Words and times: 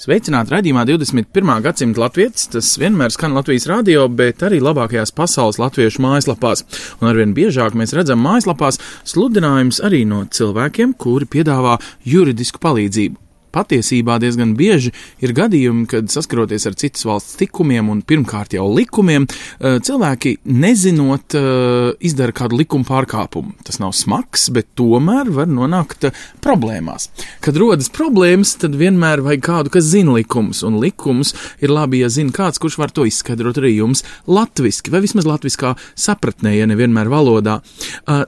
Sveicināti 0.00 0.54
raidījumā 0.54 0.86
21. 0.88 1.50
gadsimta 1.60 2.00
latvietis. 2.00 2.46
Tas 2.54 2.70
vienmēr 2.80 3.12
skan 3.12 3.34
Latvijas 3.36 3.66
radio, 3.68 4.06
bet 4.08 4.40
arī 4.46 4.56
labākajās 4.64 5.12
pasaules 5.12 5.60
latviešu 5.60 6.00
mājaslapās. 6.00 6.64
Un 7.02 7.10
arvien 7.10 7.36
biežāk 7.36 7.76
mēs 7.76 7.92
redzam 7.92 8.24
mājaslapās 8.24 8.80
sludinājumus 9.12 9.84
arī 9.84 10.06
no 10.08 10.22
cilvēkiem, 10.24 10.96
kuri 10.96 11.28
piedāvā 11.28 11.76
juridisku 12.08 12.64
palīdzību. 12.64 13.29
Patiesībā 13.50 14.18
diezgan 14.22 14.54
bieži 14.58 14.92
ir 15.24 15.34
gadījumi, 15.34 15.86
kad 15.90 16.10
saskaroties 16.12 16.68
ar 16.68 16.76
citas 16.78 17.04
valsts 17.06 17.40
likumiem 17.40 17.90
un 17.90 18.02
pirmkārt 18.06 18.54
jau 18.54 18.68
likumiem, 18.70 19.26
eh, 19.58 19.78
cilvēki 19.82 20.36
nezinot 20.44 21.34
eh, 21.34 21.90
izdara 22.06 22.34
kādu 22.36 22.60
likuma 22.60 22.86
pārkāpumu. 22.86 23.56
Tas 23.66 23.80
nav 23.82 23.94
smags, 23.96 24.48
bet 24.54 24.70
tomēr 24.78 25.32
var 25.34 25.50
nonākt 25.50 26.06
eh, 26.08 26.22
problēmās. 26.44 27.08
Kad 27.44 27.58
rodas 27.60 27.90
problēmas, 27.90 28.54
tad 28.60 28.78
vienmēr 28.78 29.24
vajag 29.26 29.44
kādu, 29.46 29.74
kas 29.74 29.88
zina 29.90 30.14
likumus, 30.18 30.62
un 30.66 30.78
likumus 30.82 31.34
ir 31.60 31.74
labi, 31.74 32.04
ja 32.04 32.10
zina 32.12 32.34
kāds, 32.34 32.60
kurš 32.62 32.78
var 32.80 32.94
to 32.94 33.06
izskaidrot 33.08 33.58
arī 33.60 33.74
jums 33.76 34.04
latviski, 34.30 34.92
vai 34.94 35.02
vismaz 35.04 35.26
latviskā 35.28 35.74
sapratnē, 35.98 36.54
ja 36.56 36.68
nevienmēr 36.70 37.10
valodā. 37.10 37.60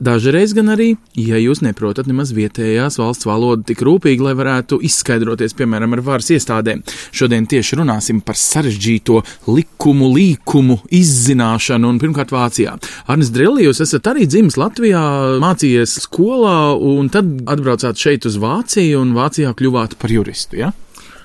Dažreiz 0.03 0.55
gan 0.56 0.73
arī, 0.75 0.93
ja 1.19 1.39
jūs 1.41 1.62
neprotat 1.65 2.09
nemaz 2.11 2.33
vietējās 2.37 2.98
valsts 3.00 3.28
valodu 3.28 3.67
tik 3.70 3.83
rūpīgi, 3.87 4.25
lai 4.25 4.34
varētu 4.39 4.81
izskaidroties, 5.13 5.55
piemēram, 5.57 5.93
ar 5.93 6.03
varas 6.05 6.31
iestādēm. 6.33 6.83
Šodien 7.13 7.47
tieši 7.47 7.77
runāsim 7.81 8.23
par 8.25 8.37
sarežģīto 8.39 9.21
likumu, 9.53 10.09
līkumu 10.13 10.79
izzināšanu 10.91 11.91
un 11.91 11.99
pirmkārt 12.01 12.33
Vācijā. 12.33 12.79
Arnis 13.13 13.33
Drilli, 13.33 13.67
jūs 13.67 13.83
esat 13.85 14.09
arī 14.09 14.27
dzimis 14.27 14.57
Latvijā, 14.57 15.03
mācījies 15.43 15.99
skolā 16.07 16.73
un 16.77 17.11
tad 17.13 17.43
atbraucāt 17.47 18.01
šeit 18.01 18.27
uz 18.29 18.39
Vāciju 18.41 19.03
un 19.03 19.13
Vācijā 19.17 19.53
kļuvāt 19.59 19.99
par 20.01 20.15
juristu, 20.15 20.63
ja? 20.63 20.73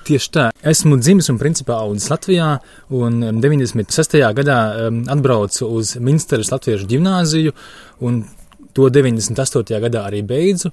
Tieši 0.08 0.30
tā. 0.32 0.46
Esmu 0.64 0.96
dzimis 1.00 1.28
un 1.32 1.40
principā 1.40 1.80
audzis 1.82 2.08
Latvijā, 2.12 2.54
un 2.96 3.18
um, 3.24 3.42
96. 3.44 4.20
gadā 4.36 4.60
um, 4.86 5.02
atbraucu 5.10 5.68
uz 5.80 5.96
Minsteras 6.00 6.52
Latviešu 6.52 6.88
gimnāziju, 6.88 7.52
un 8.04 8.22
to 8.76 8.88
98. 8.92 9.68
gadā 9.84 10.06
arī 10.08 10.22
beidzu. 10.24 10.72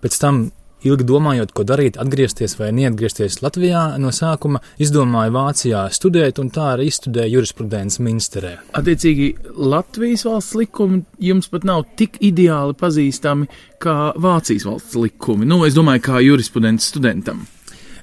Pēc 0.00 0.16
tam, 0.16 0.46
ilgi 0.86 1.06
domājot, 1.06 1.52
ko 1.56 1.64
darīt, 1.68 1.98
atgriezties 2.00 2.56
vai 2.58 2.70
neatgriezties 2.76 3.40
Latvijā 3.44 3.84
no 4.00 4.12
sākuma, 4.14 4.62
izdomāju 4.80 5.34
Vācijā 5.36 5.84
studēt, 5.94 6.40
un 6.42 6.50
tā 6.54 6.72
arī 6.74 6.88
izstudēju 6.90 7.38
jurisprudences 7.38 8.02
Minsterē. 8.04 8.56
Attiecīgi, 8.80 9.30
Latvijas 9.56 10.26
valsts 10.28 10.56
likumi 10.58 11.04
jums 11.30 11.50
pat 11.52 11.66
nav 11.68 11.86
tik 12.00 12.20
ideāli 12.24 12.76
pazīstami 12.80 13.48
kā 13.80 13.96
Vācijas 14.20 14.66
valsts 14.68 14.98
likumi. 15.00 15.48
Nu, 15.48 15.62
es 15.68 15.76
domāju, 15.76 16.04
kā 16.10 16.22
jurisprudents 16.24 16.90
studentam. 16.92 17.44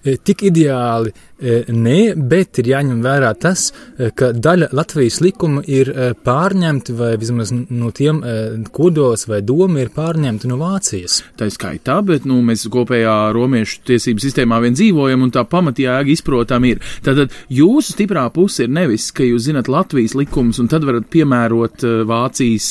E, 0.04 0.16
Tik 0.24 0.46
ideāli 0.48 1.12
nē, 1.38 2.16
bet 2.18 2.58
ir 2.62 2.72
jāņem 2.72 3.02
vērā 3.06 3.30
tas, 3.38 3.70
e, 3.98 4.10
ka 4.18 4.32
daļa 4.34 4.72
Latvijas 4.78 5.20
likuma 5.22 5.62
ir 5.70 5.92
e, 5.92 6.10
pārņemta, 6.26 6.96
vai 6.98 7.12
vismaz 7.22 7.52
no 7.54 7.92
tiem 7.94 8.24
e, 8.26 8.34
kodols 8.74 9.28
vai 9.30 9.44
doma 9.46 9.84
ir 9.84 9.92
pārņemta 9.94 10.50
no 10.50 10.58
Vācijas. 10.58 11.20
Tā 11.38 11.48
ir 11.48 11.54
skaitā, 11.54 12.00
bet 12.06 12.26
nu, 12.26 12.40
mēs 12.46 12.66
kopējā 12.74 13.16
romiešu 13.38 13.84
tiesību 13.88 14.24
sistēmā 14.24 14.60
vien 14.64 14.78
dzīvojam, 14.78 15.28
un 15.28 15.34
tā 15.36 15.44
pamatjēga 15.48 16.14
izprotam 16.14 16.66
ir. 16.66 16.82
Tātad 17.06 17.36
jūsu 17.54 17.94
stiprā 17.94 18.26
puse 18.34 18.66
ir 18.66 18.74
nevis, 18.74 19.12
ka 19.14 19.26
jūs 19.28 19.46
zinat 19.50 19.70
Latvijas 19.70 20.18
likumus, 20.18 20.58
un 20.64 20.72
tad 20.72 20.88
varat 20.88 21.06
piemērot 21.14 21.86
Vācijas 22.10 22.70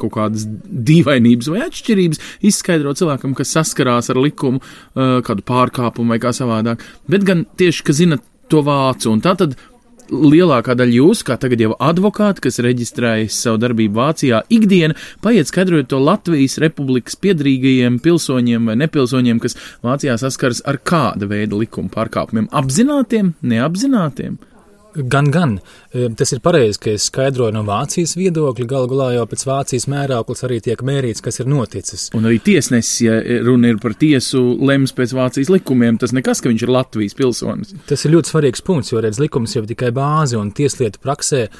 kaut 0.00 0.14
kādas 0.16 0.46
dīvainības 0.48 1.52
vai 1.52 1.66
atšķirības, 1.66 2.22
izskaidrot 2.48 3.02
cilvēkam, 3.02 3.36
kas 3.36 3.52
saskarās 3.58 4.08
ar 4.12 4.20
likumu, 4.22 4.62
kādu 4.96 5.44
pārkāpumu 5.46 6.14
vai 6.14 6.20
kā 6.22 6.32
savādāk, 6.36 6.82
bet 7.10 7.26
gan 7.26 7.44
tieši, 7.58 7.84
ka 7.86 7.94
zinat 7.96 8.05
to 8.52 8.62
vācu, 8.66 9.10
un 9.12 9.22
tā 9.24 9.34
tad 9.38 9.56
lielākā 10.10 10.76
daļa 10.78 10.94
jūsu, 11.00 11.24
kā 11.26 11.36
tagad 11.40 11.62
jau 11.62 11.74
advokāti, 11.82 12.44
kas 12.46 12.60
reģistrējas 12.62 13.38
savu 13.42 13.60
darbību 13.62 13.98
Vācijā, 13.98 14.42
ikdiena 14.52 14.96
paiet 15.24 15.50
skaidrojot 15.50 15.90
to 15.90 16.00
Latvijas 16.02 16.58
republikas 16.62 17.18
piedrīgajiem 17.22 17.98
pilsoņiem 18.04 18.70
vai 18.70 18.76
nepilsoņiem, 18.84 19.40
kas 19.42 19.58
Vācijā 19.86 20.16
saskaras 20.20 20.62
ar 20.66 20.78
kāda 20.78 21.28
veida 21.30 21.58
likuma 21.58 21.90
pārkāpumiem- 21.92 22.50
apzinātiem, 22.60 23.34
neapzinātiem. 23.42 24.38
Gan, 24.96 25.30
gan. 25.30 25.58
E, 25.92 26.08
Tas 26.16 26.32
ir 26.32 26.40
pareizi, 26.40 26.78
ka 26.80 26.92
es 26.96 27.06
skaidroju 27.10 27.52
no 27.52 27.62
Vācijas 27.66 28.14
viedokļa. 28.16 28.66
Galu 28.70 28.88
galā 28.90 29.08
jau 29.16 29.26
pēc 29.28 29.44
Vācijas 29.48 29.86
mērauklis 29.92 30.44
arī 30.46 30.60
tiek 30.64 30.80
mērīts, 30.86 31.22
kas 31.24 31.40
ir 31.42 31.50
noticis. 31.50 32.06
Un 32.16 32.28
arī 32.28 32.38
tiesnesis, 32.42 32.94
ja 33.04 33.18
runa 33.44 33.72
ir 33.72 33.80
par 33.82 33.96
tiesu, 33.98 34.40
lems 34.64 34.94
pēc 34.96 35.12
Vācijas 35.16 35.52
likumiem, 35.52 36.00
tas 36.00 36.14
nekas, 36.16 36.40
ka 36.40 36.50
viņš 36.52 36.64
ir 36.64 36.72
Latvijas 36.72 37.16
pilsonis. 37.18 37.74
Tas 37.90 38.06
ir 38.06 38.14
ļoti 38.16 38.32
svarīgs 38.32 38.64
punkts, 38.66 38.92
jo 38.94 39.02
redz, 39.04 39.20
likums 39.20 39.56
jau 39.58 39.64
tikai 39.68 39.92
bāze 39.96 40.40
un 40.40 40.52
tieslietu 40.56 41.02
praksē 41.04 41.42
e, 41.44 41.50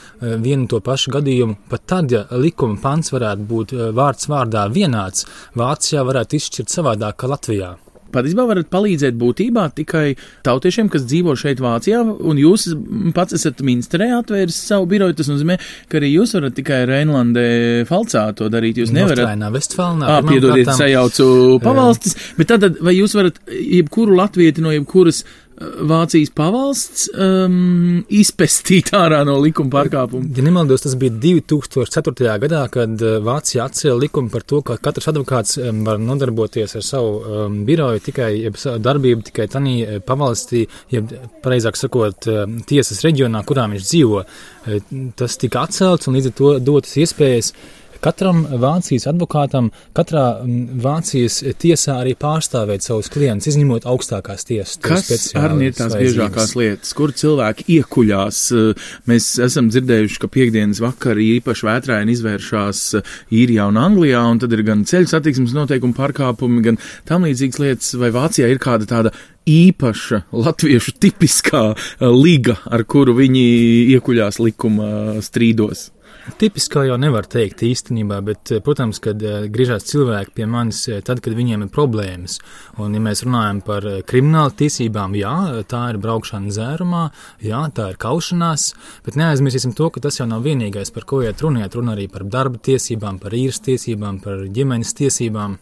vienu 0.43 0.69
to 0.73 0.81
pašu 0.85 1.13
gadījumu. 1.19 1.59
Pat 1.73 1.89
tad, 1.93 2.15
ja 2.17 2.25
likuma 2.33 2.81
pants 2.83 3.13
varētu 3.13 3.51
būt 3.51 3.77
e, 3.77 3.91
vārds 3.97 4.31
vārdā 4.33 4.69
vienāds, 4.73 5.29
Vācijā 5.57 6.05
varētu 6.07 6.41
izšķirt 6.41 6.73
savādāk 6.73 7.21
kā 7.21 7.29
Latvijā. 7.31 7.77
Patiesībā 8.15 8.47
varat 8.49 8.69
palīdzēt 8.73 9.17
būtībā 9.19 9.67
tikai 9.77 10.17
tautiešiem, 10.47 10.91
kas 10.93 11.07
dzīvo 11.09 11.35
šeit 11.39 11.61
Vācijā, 11.63 12.03
un 12.03 12.41
jūs 12.41 12.69
pats 13.17 13.37
esat 13.37 13.63
Minsterē 13.67 14.11
atvēris 14.21 14.59
savu 14.69 14.89
biroju. 14.91 15.17
Tas 15.19 15.31
nozīmē, 15.33 15.59
ka 15.91 16.01
arī 16.01 16.13
jūs 16.15 16.37
varat 16.39 16.57
tikai 16.59 16.83
Reinlandē 16.91 17.49
falcā 17.89 18.29
to 18.39 18.51
darīt. 18.53 18.81
Jūs 18.83 18.95
nevarat. 18.95 19.25
Nostrainā, 19.25 19.51
Vestfālnā. 19.55 20.13
Pirmām 20.13 20.33
piedodiet, 20.33 20.73
sajaucu 20.77 21.27
pavalstis, 21.65 22.17
bet 22.39 22.53
tad 22.53 22.81
vai 22.85 22.97
jūs 22.99 23.17
varat 23.19 23.41
jebkuru 23.51 24.17
latvieti 24.19 24.65
no 24.65 24.75
jebkuras 24.75 25.25
Vācijas 25.57 26.29
pavalsts 26.37 27.07
um, 27.17 28.03
izpestīt 28.13 28.91
ārā 28.97 29.23
no 29.25 29.39
likuma 29.41 29.73
pārkāpuma? 29.73 30.29
Ja 30.37 30.45
nemaldos, 30.45 30.83
tas 30.85 30.97
bija 31.01 31.15
2004. 31.23 32.35
gadā, 32.43 32.61
kad 32.73 33.01
eh, 33.01 33.17
Vācija 33.25 33.65
atcēla 33.65 34.03
likumu 34.03 34.29
par 34.33 34.45
to, 34.45 34.61
ka 34.67 34.77
katrs 34.85 35.09
advokāts 35.15 35.57
em, 35.63 35.81
var 35.87 36.03
nodarboties 36.03 36.77
ar 36.77 36.85
savu 36.85 37.15
um, 37.23 37.57
biroju 37.69 38.05
tikai, 38.11 38.29
jeb 38.43 38.61
darbību 38.85 39.25
tikai 39.31 39.49
tanī 39.55 39.79
eh, 39.87 39.97
pavalstī, 40.05 40.67
jeb 40.93 41.17
pareizāk 41.45 41.81
sakot, 41.81 42.29
em, 42.29 42.61
tiesas 42.69 43.01
reģionā, 43.07 43.41
kurā 43.49 43.65
viņš 43.73 43.89
dzīvo. 43.89 44.23
Tas 45.17 45.41
tika 45.41 45.65
atcelts 45.65 46.11
un 46.11 46.19
līdz 46.19 46.33
ar 46.33 46.37
to 46.37 46.55
dotas 46.69 46.97
iespējas 47.01 47.53
Katram 48.05 48.43
Vācijas 48.63 49.07
advokātam, 49.11 49.71
katrā 49.97 50.25
Vācijas 50.83 51.41
tiesā 51.61 51.99
arī 52.03 52.15
pārstāvēt 52.19 52.87
savus 52.87 53.11
klientus, 53.13 53.51
izņemot 53.53 53.87
augstākās 53.89 54.47
tiesas. 54.49 54.81
Kas 54.85 55.31
arī 55.39 55.71
ir 55.71 55.77
tās 55.77 55.97
biežākās 55.97 56.57
lietas, 56.59 56.93
kur 56.97 57.15
cilvēki 57.17 57.69
iekuļās? 57.79 58.43
Mēs 59.11 59.31
esam 59.47 59.71
dzirdējuši, 59.73 60.21
ka 60.23 60.31
piekdienas 60.33 60.83
vakarā 60.85 61.25
īpaši 61.37 61.69
vētraini 61.71 62.17
izvēršās 62.17 62.83
īrijā 63.35 63.69
un 63.71 63.81
Anglijā, 63.81 64.23
un 64.31 64.43
tad 64.43 64.55
ir 64.57 64.65
gan 64.67 64.85
ceļu 64.89 65.11
satiksmes 65.11 65.57
noteikumu 65.57 65.97
pārkāpumi, 65.97 66.65
gan 66.67 66.81
tam 67.09 67.27
līdzīgas 67.29 67.63
lietas, 67.63 67.95
vai 68.01 68.13
Vācijā 68.15 68.51
ir 68.53 68.63
kāda 68.63 68.89
tāda 68.91 69.15
īpaša 69.47 70.25
latviešu 70.35 70.97
tipiskā 71.01 71.67
eh, 71.73 72.07
liga, 72.11 72.59
ar 72.67 72.85
kuru 72.89 73.17
viņi 73.21 73.45
iekuļās 73.97 74.41
likuma 74.43 75.21
strīdos. 75.25 75.91
Tipiskā 76.35 76.83
jau 76.89 76.97
nevar 76.99 77.29
teikt 77.31 77.63
īstenībā, 77.63 78.17
bet, 78.27 78.51
eh, 78.51 78.59
protams, 78.61 78.99
kad 78.99 79.21
eh, 79.23 79.47
griežas 79.47 79.87
cilvēki 79.87 80.35
pie 80.35 80.47
manis 80.51 80.81
eh, 80.91 80.99
tad, 81.07 81.21
kad 81.23 81.37
viņiem 81.39 81.63
ir 81.63 81.71
problēmas. 81.71 82.41
Un, 82.83 82.97
ja 82.99 83.03
mēs 83.03 83.23
runājam 83.23 83.61
par 83.65 83.87
kriminālu 84.11 84.51
tiesībām, 84.59 85.15
jā, 85.15 85.63
tā 85.71 85.85
ir 85.93 86.01
braukšana 86.03 86.51
dzērumā, 86.51 87.05
jā, 87.47 87.63
tā 87.77 87.93
ir 87.93 88.01
kaušanās, 88.03 88.73
bet 89.07 89.21
neaizmirsīsim 89.21 89.77
to, 89.79 89.87
ka 89.95 90.03
tas 90.03 90.19
jau 90.19 90.27
nav 90.27 90.43
vienīgais, 90.43 90.91
par 90.91 91.07
ko 91.07 91.23
iet 91.23 91.47
runa. 91.47 91.63
Iet 91.63 91.79
runa 91.79 91.95
arī 91.95 92.09
par 92.11 92.27
darba 92.27 92.59
tiesībām, 92.59 93.23
par 93.23 93.37
īres 93.39 93.63
tiesībām, 93.63 94.19
par 94.25 94.49
ģimenes 94.51 94.99
tiesībām. 94.99 95.61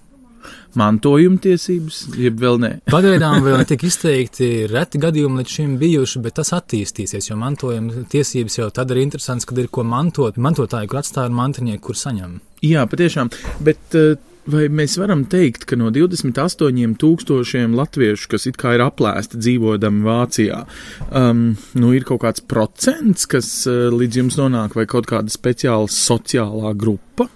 Mantojuma 0.78 1.38
tiesības, 1.44 2.00
jeb 2.18 2.40
vēl 2.42 2.60
nē. 2.62 2.72
Pagaidām 2.94 3.40
vēl 3.44 3.60
netika 3.62 3.88
izteikti 3.88 4.50
reti 4.70 5.00
gadījumi 5.02 5.42
līdz 5.42 5.56
šim 5.58 5.78
bijuši, 5.80 6.22
bet 6.24 6.38
tas 6.40 6.54
attīstīsies, 6.56 7.30
jo 7.30 7.38
mantojuma 7.40 8.06
tiesības 8.10 8.60
jau 8.60 8.70
tad 8.74 8.94
ir 8.94 9.04
interesants, 9.04 9.46
kad 9.48 9.58
ir 9.62 9.70
ko 9.72 9.86
mantot. 9.86 10.38
Mantotāji, 10.40 10.90
kur 10.90 11.02
atstāja 11.02 11.30
un 11.30 11.38
mantinieki, 11.38 11.82
kur 11.84 11.98
saņem. 11.98 12.38
Jā, 12.64 12.86
patiešām. 12.90 13.30
Bet 13.64 13.98
uh, 13.98 14.16
vai 14.50 14.66
mēs 14.72 14.96
varam 15.00 15.24
teikt, 15.30 15.66
ka 15.68 15.78
no 15.80 15.90
28 15.94 16.96
tūkstošiem 17.00 17.76
latviešu, 17.78 18.28
kas 18.34 18.48
it 18.50 18.58
kā 18.60 18.74
ir 18.76 18.84
aplēsti 18.84 19.40
dzīvodami 19.40 20.04
Vācijā, 20.04 20.64
um, 21.10 21.46
nu 21.80 21.94
ir 21.96 22.06
kaut 22.08 22.24
kāds 22.24 22.44
procents, 22.48 23.28
kas 23.30 23.50
uh, 23.70 23.88
līdz 23.94 24.20
jums 24.22 24.40
nonāk, 24.40 24.76
vai 24.78 24.86
kaut 24.90 25.08
kāda 25.10 25.32
speciāla 25.32 25.90
sociālā 25.90 26.74
grupa? 26.76 27.28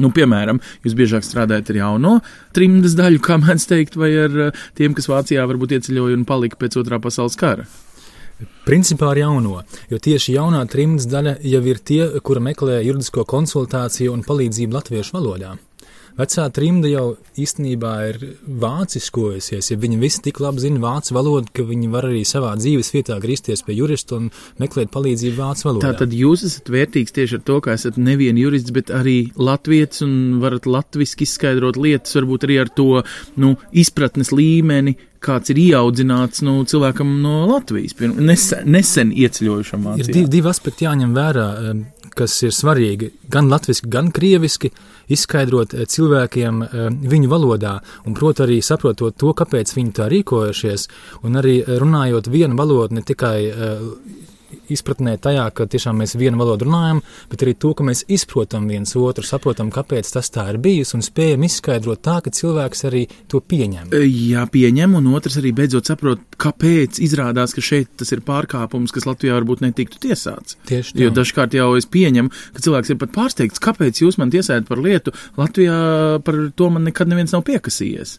Nu, 0.00 0.08
piemēram, 0.14 0.56
jūs 0.86 0.94
biežāk 0.96 1.24
strādājat 1.26 1.68
ar 1.74 1.78
jauno 1.82 2.12
trimdas 2.56 2.94
daļu, 2.96 3.20
kā 3.24 3.36
mēdz 3.42 3.66
teikt, 3.68 3.98
vai 4.00 4.08
ar 4.24 4.38
uh, 4.48 4.62
tiem, 4.78 4.94
kas 4.96 5.10
Vācijā 5.10 5.44
varbūt 5.48 5.76
ieceļoja 5.76 6.16
un 6.16 6.28
palika 6.28 6.56
pēc 6.60 6.78
otrā 6.80 7.00
pasaules 7.02 7.36
kara? 7.36 7.66
Principā 8.66 9.10
ar 9.12 9.20
jauno, 9.20 9.60
jo 9.90 9.98
tieši 10.02 10.38
jaunā 10.38 10.62
trimdas 10.70 11.06
daļa 11.10 11.36
jau 11.44 11.60
ir 11.68 11.82
tie, 11.84 12.00
kura 12.24 12.40
meklē 12.42 12.80
juridisko 12.86 13.26
konsultāciju 13.28 14.16
un 14.16 14.24
palīdzību 14.26 14.80
latviešu 14.80 15.18
valodā. 15.18 15.52
Vecā 16.18 16.44
trimda 16.52 16.90
jau 16.90 17.04
īstenībā 17.40 17.92
ir 18.10 18.18
vāciskojusies, 18.62 19.70
ja 19.72 19.78
viņi 19.80 19.98
visi 20.00 20.20
tik 20.26 20.42
labi 20.44 20.60
zina 20.64 20.82
vācu 20.82 21.16
valodu, 21.16 21.48
ka 21.56 21.64
viņi 21.68 21.88
var 21.92 22.08
arī 22.10 22.20
savā 22.28 22.52
dzīves 22.60 22.92
vietā 22.92 23.16
griezties 23.22 23.64
pie 23.64 23.76
jurista 23.78 24.18
un 24.18 24.28
meklēt 24.60 24.92
palīdzību 24.92 25.38
vācu 25.38 25.68
valodā. 25.68 25.92
Tātad 25.92 26.16
jūs 26.16 26.44
esat 26.48 26.68
vērtīgs 26.72 27.16
tieši 27.16 27.38
ar 27.38 27.46
to, 27.48 27.60
ka 27.64 27.76
esat 27.78 27.96
nevien 28.00 28.40
jurists, 28.40 28.74
bet 28.76 28.92
arī 28.92 29.16
latvietis 29.40 30.04
un 30.04 30.42
varat 30.42 30.68
latviski 30.68 31.24
izskaidrot 31.28 31.80
lietas, 31.80 32.18
varbūt 32.18 32.44
arī 32.48 32.60
ar 32.66 32.72
to 32.76 32.90
nu, 33.40 33.54
izpratnes 33.72 34.34
līmeni, 34.36 34.98
kāds 35.22 35.52
ir 35.54 35.60
ieaudzināts 35.62 36.42
nu, 36.44 36.58
cilvēkam 36.68 37.16
no 37.22 37.46
Latvijas, 37.48 37.96
nesen, 38.02 38.66
nesen 38.68 39.12
ieceļojušam. 39.14 39.92
Ir 40.02 40.10
divi, 40.10 40.28
divi 40.36 40.50
aspekti 40.50 40.88
jāņem 40.88 41.14
vērā 41.16 41.48
kas 42.16 42.34
ir 42.46 42.54
svarīgi 42.54 43.10
gan 43.32 43.50
latviešu, 43.52 43.88
gan 43.92 44.10
krieviski, 44.14 44.72
izskaidrot 45.12 45.74
eh, 45.74 45.86
cilvēkiem 45.88 46.62
eh, 46.62 46.88
viņu 47.14 47.30
valodā, 47.32 47.78
un, 48.06 48.16
protams, 48.18 48.46
arī 48.46 48.60
saprotot 48.64 49.16
to, 49.18 49.32
kāpēc 49.36 49.74
viņi 49.76 49.96
tā 49.98 50.08
rīkojušies, 50.12 50.88
un 51.26 51.40
arī 51.40 51.60
runājot 51.66 52.30
vienu 52.32 52.58
valodu, 52.58 52.98
ne 52.98 53.06
tikai 53.06 53.38
eh, 53.48 53.88
izpratnē 54.72 55.16
tajā, 55.22 55.44
ka 55.54 55.66
tiešām 55.70 56.00
mēs 56.02 56.14
vienu 56.18 56.40
valodu 56.40 56.66
runājam, 56.68 57.02
bet 57.30 57.44
arī 57.44 57.54
to, 57.58 57.72
ka 57.78 57.86
mēs 57.86 58.04
izprotam 58.12 58.68
viens 58.70 58.94
otru, 58.98 59.24
saprotam, 59.26 59.70
kāpēc 59.74 60.10
tas 60.14 60.30
tā 60.32 60.48
ir 60.52 60.60
bijis 60.62 60.94
un 60.96 61.04
spējam 61.04 61.46
izskaidrot 61.46 62.02
tā, 62.04 62.18
ka 62.24 62.32
cilvēks 62.34 62.86
arī 62.90 63.04
to 63.30 63.42
pieņem. 63.42 63.92
Jā, 64.06 64.46
pieņem, 64.52 64.96
un 64.98 65.12
otrs 65.16 65.38
arī 65.42 65.54
beidzot 65.56 65.90
saprot, 65.90 66.24
kāpēc 66.42 67.00
izrādās, 67.04 67.54
ka 67.56 67.64
šeit 67.64 67.92
tas 68.00 68.12
ir 68.14 68.24
pārkāpums, 68.26 68.94
kas 68.94 69.08
Latvijā 69.08 69.36
varbūt 69.38 69.64
netiktu 69.66 70.02
tiesāts. 70.08 70.58
Tieši 70.70 70.96
tā. 70.96 71.04
Jo 71.04 71.14
dažkārt 71.14 71.56
jau 71.58 71.70
es 71.78 71.88
pieņemu, 71.90 72.32
ka 72.56 72.66
cilvēks 72.66 72.94
ir 72.94 73.00
pat 73.02 73.14
pārsteigts, 73.16 73.62
kāpēc 73.62 74.04
jūs 74.04 74.20
man 74.20 74.34
tiesājat 74.34 74.68
par 74.68 74.82
lietu, 74.82 75.14
Latvijā 75.40 75.78
par 76.24 76.44
to 76.56 76.70
man 76.72 76.86
nekad 76.88 77.10
neviens 77.10 77.34
nav 77.36 77.46
piekasījies. 77.48 78.18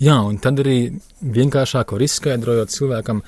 Jā, 0.00 0.16
un 0.26 0.38
tad 0.42 0.60
arī 0.62 0.76
vienkāršāk 1.20 1.92
var 1.94 2.04
izskaidrojot 2.04 2.72
cilvēkam, 2.72 3.20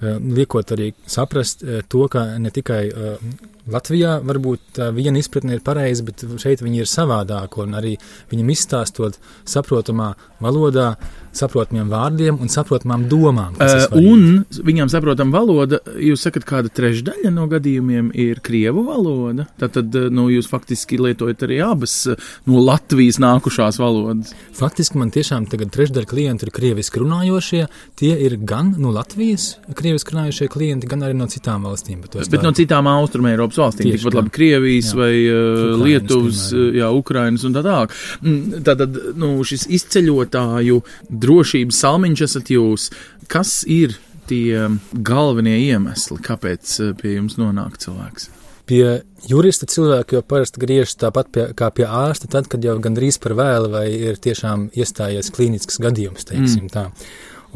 liekot 0.00 0.74
arī 0.76 0.92
saprast 1.06 1.64
eh, 1.64 1.82
to, 1.88 2.06
ka 2.12 2.24
ne 2.38 2.52
tikai 2.54 2.82
eh, 2.88 3.30
Latvijā 3.68 4.14
varbūt 4.24 4.78
viena 4.96 5.20
izpratne 5.20 5.52
ir 5.52 5.60
pareiza, 5.64 6.04
bet 6.06 6.22
šeit 6.40 6.62
viņi 6.64 6.78
ir 6.80 6.88
savādāk, 6.88 7.58
un 7.60 7.76
arī 7.76 7.98
viņam 8.30 8.52
izstāstot 8.54 9.18
saprotamā 9.44 10.14
valodā, 10.40 10.94
saprotamiem 11.36 11.90
vārdiem 11.92 12.38
un 12.40 12.48
saprotamām 12.48 13.04
domām. 13.10 13.58
Un 13.98 14.44
viņām 14.64 14.88
saprotama 14.88 15.36
valoda, 15.36 15.82
jūs 16.00 16.24
sakat, 16.24 16.46
kāda 16.48 16.72
trešdaļa 16.72 17.32
no 17.34 17.44
gadījumiem 17.50 18.08
ir 18.16 18.40
krievu 18.44 18.86
valoda. 18.88 19.44
Tad 19.60 19.98
nu, 20.14 20.28
jūs 20.32 20.48
faktiski 20.50 20.98
lietojat 21.02 21.44
arī 21.46 21.60
abas 21.66 22.00
no 22.48 22.62
Latvijas 22.64 23.20
nākušās 23.22 23.80
valodas. 23.82 24.32
Faktiski 24.56 25.00
man 25.00 25.12
tiešām 25.14 25.46
tagad 25.52 25.74
trešdaļa 25.76 26.08
klientu 26.08 26.48
ir 26.48 26.54
krieviski 26.56 27.04
runājošie. 27.04 27.66
Tie 28.00 28.14
ir 28.26 28.38
gan 28.48 28.72
no 28.80 28.96
Latvijas 28.96 29.58
krieviski 29.88 30.14
runājošie 30.14 30.48
klienti, 30.52 30.88
gan 30.90 31.04
arī 31.06 31.16
no 31.16 31.26
citām 31.30 31.64
valstīm. 31.64 32.02
Bet, 32.04 32.18
bet 32.30 32.44
no 32.44 32.52
citām 32.56 32.88
Austrumēropas 32.90 33.60
valstīm, 33.62 33.90
tikpat 33.94 34.16
labi 34.18 34.32
Krievijas 34.34 34.92
jā. 34.92 34.98
vai 34.98 35.12
uh, 35.24 35.76
Lietuvas, 35.80 36.48
jā, 36.52 36.90
Ukrainas 36.92 37.46
un 37.48 37.56
tā 37.56 37.62
tālāk. 37.64 37.94
Mm, 38.20 38.64
tātad, 38.66 38.98
nu, 39.18 39.32
šis 39.48 39.68
izceļotāju 39.78 40.82
drošības 41.08 41.84
salmiņš 41.84 42.24
esat 42.28 42.52
jūs. 42.52 42.90
Kas 43.28 43.62
ir 43.68 43.96
tie 44.28 44.66
galvenie 44.92 45.56
iemesli, 45.70 46.18
kāpēc 46.24 46.74
eh, 46.82 46.92
pie 46.98 47.14
jums 47.16 47.38
nonāk 47.40 47.80
cilvēks? 47.80 48.28
Pie 48.68 48.82
jurista 49.24 49.64
cilvēki 49.64 50.18
jau 50.18 50.22
parasti 50.28 50.60
griežas 50.60 50.98
tāpat 51.00 51.32
pie, 51.32 51.46
kā 51.56 51.70
pie 51.72 51.86
ārsta, 51.88 52.28
tad, 52.28 52.50
kad 52.52 52.64
jau 52.64 52.76
gandrīz 52.84 53.16
par 53.24 53.32
vēlu 53.38 53.72
vai 53.72 53.86
ir 53.96 54.20
tiešām 54.20 54.68
iestājies 54.76 55.32
klīnisks 55.32 55.80
gadījums, 55.80 56.28
teiksim 56.28 56.66
mm. 56.68 56.74
tā. 56.76 56.90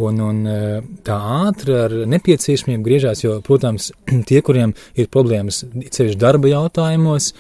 Un, 0.03 0.23
un 0.25 0.39
eh, 0.49 0.79
tā 1.07 1.19
ātri 1.47 1.77
ar 1.79 1.97
nepieciešamību 2.11 2.87
griežās, 2.87 3.25
jo, 3.25 3.41
protams, 3.47 3.91
tie, 4.29 4.41
kuriem 4.45 4.77
ir 4.99 5.11
problēmas 5.13 5.65
ceļš 5.93 6.17
darba 6.21 6.51
jautājumos, 6.53 7.33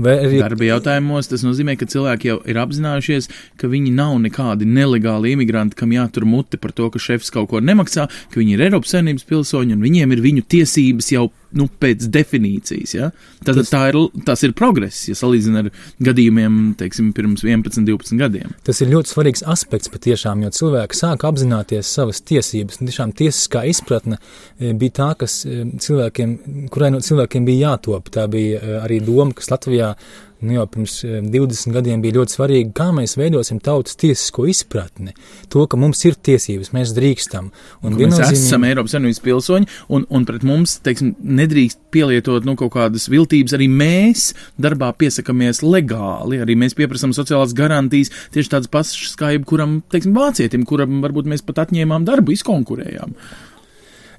Arī... 0.00 0.38
Darba 0.40 0.64
jautājumos 0.64 1.28
tas 1.28 1.42
nozīmē, 1.44 1.74
ka 1.76 1.84
cilvēki 1.84 2.30
jau 2.30 2.38
ir 2.48 2.56
apzinājušies, 2.62 3.28
ka 3.60 3.68
viņi 3.68 3.90
nav 3.92 4.14
nekādi 4.24 4.64
nelegāli 4.64 5.34
imigranti, 5.36 5.76
kam 5.76 5.92
jātur 5.92 6.24
muti 6.24 6.56
par 6.56 6.72
to, 6.72 6.88
ka 6.88 7.02
šefs 7.02 7.28
kaut 7.34 7.50
ko 7.50 7.60
nemaksā, 7.60 8.06
ka 8.32 8.40
viņi 8.40 8.56
ir 8.56 8.64
Eiropas 8.70 8.94
saimnības 8.96 9.28
pilsoņi 9.28 9.76
un 9.76 9.84
viņiem 9.84 10.16
ir 10.16 10.24
viņu 10.24 10.46
tiesības 10.48 11.12
jau 11.12 11.26
nu, 11.58 11.68
pēc 11.82 12.06
definīcijas. 12.12 12.94
Ja? 12.96 13.10
Tad 13.44 13.58
tas, 13.58 13.70
tā 13.72 13.82
ir, 13.90 13.98
tas 14.26 14.42
ir 14.46 14.54
progress, 14.56 15.04
ja 15.08 15.16
salīdzinām 15.18 15.68
ar 15.68 15.70
gadījumiem, 16.08 16.58
teiksim, 16.80 17.12
pirms 17.16 17.44
11, 17.46 17.84
12 17.88 18.20
gadiem. 18.20 18.54
Tas 18.66 18.82
ir 18.82 18.92
ļoti 18.92 19.12
svarīgs 19.12 19.44
aspekts 19.54 19.92
patiešām, 19.92 20.44
jo 20.46 20.52
cilvēki 20.58 20.98
sāk 20.98 21.26
apzināties 21.28 21.92
savas 21.98 22.22
tiesības. 22.28 22.80
Tiešām 22.82 23.14
tiesiskā 23.18 23.64
izpratne 23.70 24.18
e, 24.18 24.72
bija 24.78 24.98
tā, 25.00 25.10
kas 25.22 25.42
e, 25.46 25.62
cilvēkiem, 25.82 26.36
kurai 26.72 26.92
no 26.94 27.02
cilvēkiem 27.04 27.48
bija 27.48 27.72
jātop. 27.72 28.12
Tā 28.12 28.28
bija 28.32 28.60
e, 28.60 28.76
arī 28.82 29.00
doma, 29.04 29.32
kas 29.36 29.52
Latvijā 29.52 29.94
nu 30.42 30.56
jau 30.56 30.64
pirms 30.70 30.98
20 31.04 31.70
eh, 31.70 31.74
gadiem 31.76 32.02
bija 32.02 32.18
ļoti 32.18 32.36
svarīgi, 32.36 32.72
kā 32.76 32.88
mēs 32.94 33.14
veidosim 33.18 33.60
tautas 33.62 33.96
tiesisko 34.00 34.46
izpratni. 34.50 35.14
To, 35.52 35.64
ka 35.70 35.78
mums 35.80 36.02
ir 36.08 36.18
tiesības, 36.18 36.72
mēs 36.76 36.94
drīkstam. 36.96 37.50
Un 37.86 37.98
mēs 37.98 38.18
esam 38.26 38.66
Eiropas 38.66 38.96
Savienības 38.96 39.22
pilsoņi, 39.24 39.70
un, 39.94 40.06
un 40.10 40.26
pret 40.28 40.46
mums, 40.46 40.78
teiksim, 40.84 41.14
nedrīkst 41.22 41.80
pielietot 41.94 42.48
nu, 42.48 42.56
kaut 42.58 42.74
kādas 42.76 43.08
viltības. 43.12 43.56
Arī 43.58 43.68
mēs 43.70 44.32
darbā 44.60 44.90
piesakāmies 44.98 45.62
legāli, 45.66 46.42
arī 46.42 46.58
mēs 46.58 46.76
pieprasām 46.78 47.14
sociālās 47.16 47.54
garantijas, 47.56 48.12
tieši 48.34 48.56
tādas 48.56 48.72
pašas 48.72 49.16
kā 49.20 49.32
jebkuram, 49.36 49.80
teiksim, 49.92 50.16
vācietim, 50.16 50.66
kuram 50.68 51.00
varbūt 51.04 51.30
mēs 51.30 51.46
pat 51.46 51.64
atņēmām 51.66 52.06
darbu, 52.08 52.34
izkonkurējām. 52.36 53.16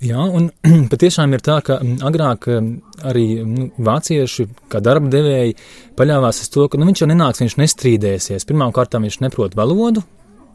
Jā, 0.04 0.24
un 0.36 0.50
patiešām 0.92 1.36
ir 1.36 1.44
tā, 1.46 1.60
ka 1.66 1.78
mm, 1.80 2.02
agrāk 2.08 2.50
mm, 2.52 2.98
arī 3.10 3.28
nu, 3.48 3.70
vācieši, 3.84 4.48
kā 4.72 4.82
darba 4.84 5.12
devēji, 5.12 5.56
paļāvās 6.00 6.44
uz 6.44 6.52
to, 6.54 6.68
ka 6.68 6.80
nu, 6.80 6.90
viņš 6.90 7.06
jau 7.06 7.10
nenāks, 7.12 7.44
viņš 7.44 7.56
nestrīdēsies. 7.62 8.48
Pirmkārt, 8.50 9.00
viņš 9.00 9.22
neprot 9.24 9.56
valodu. 9.60 10.04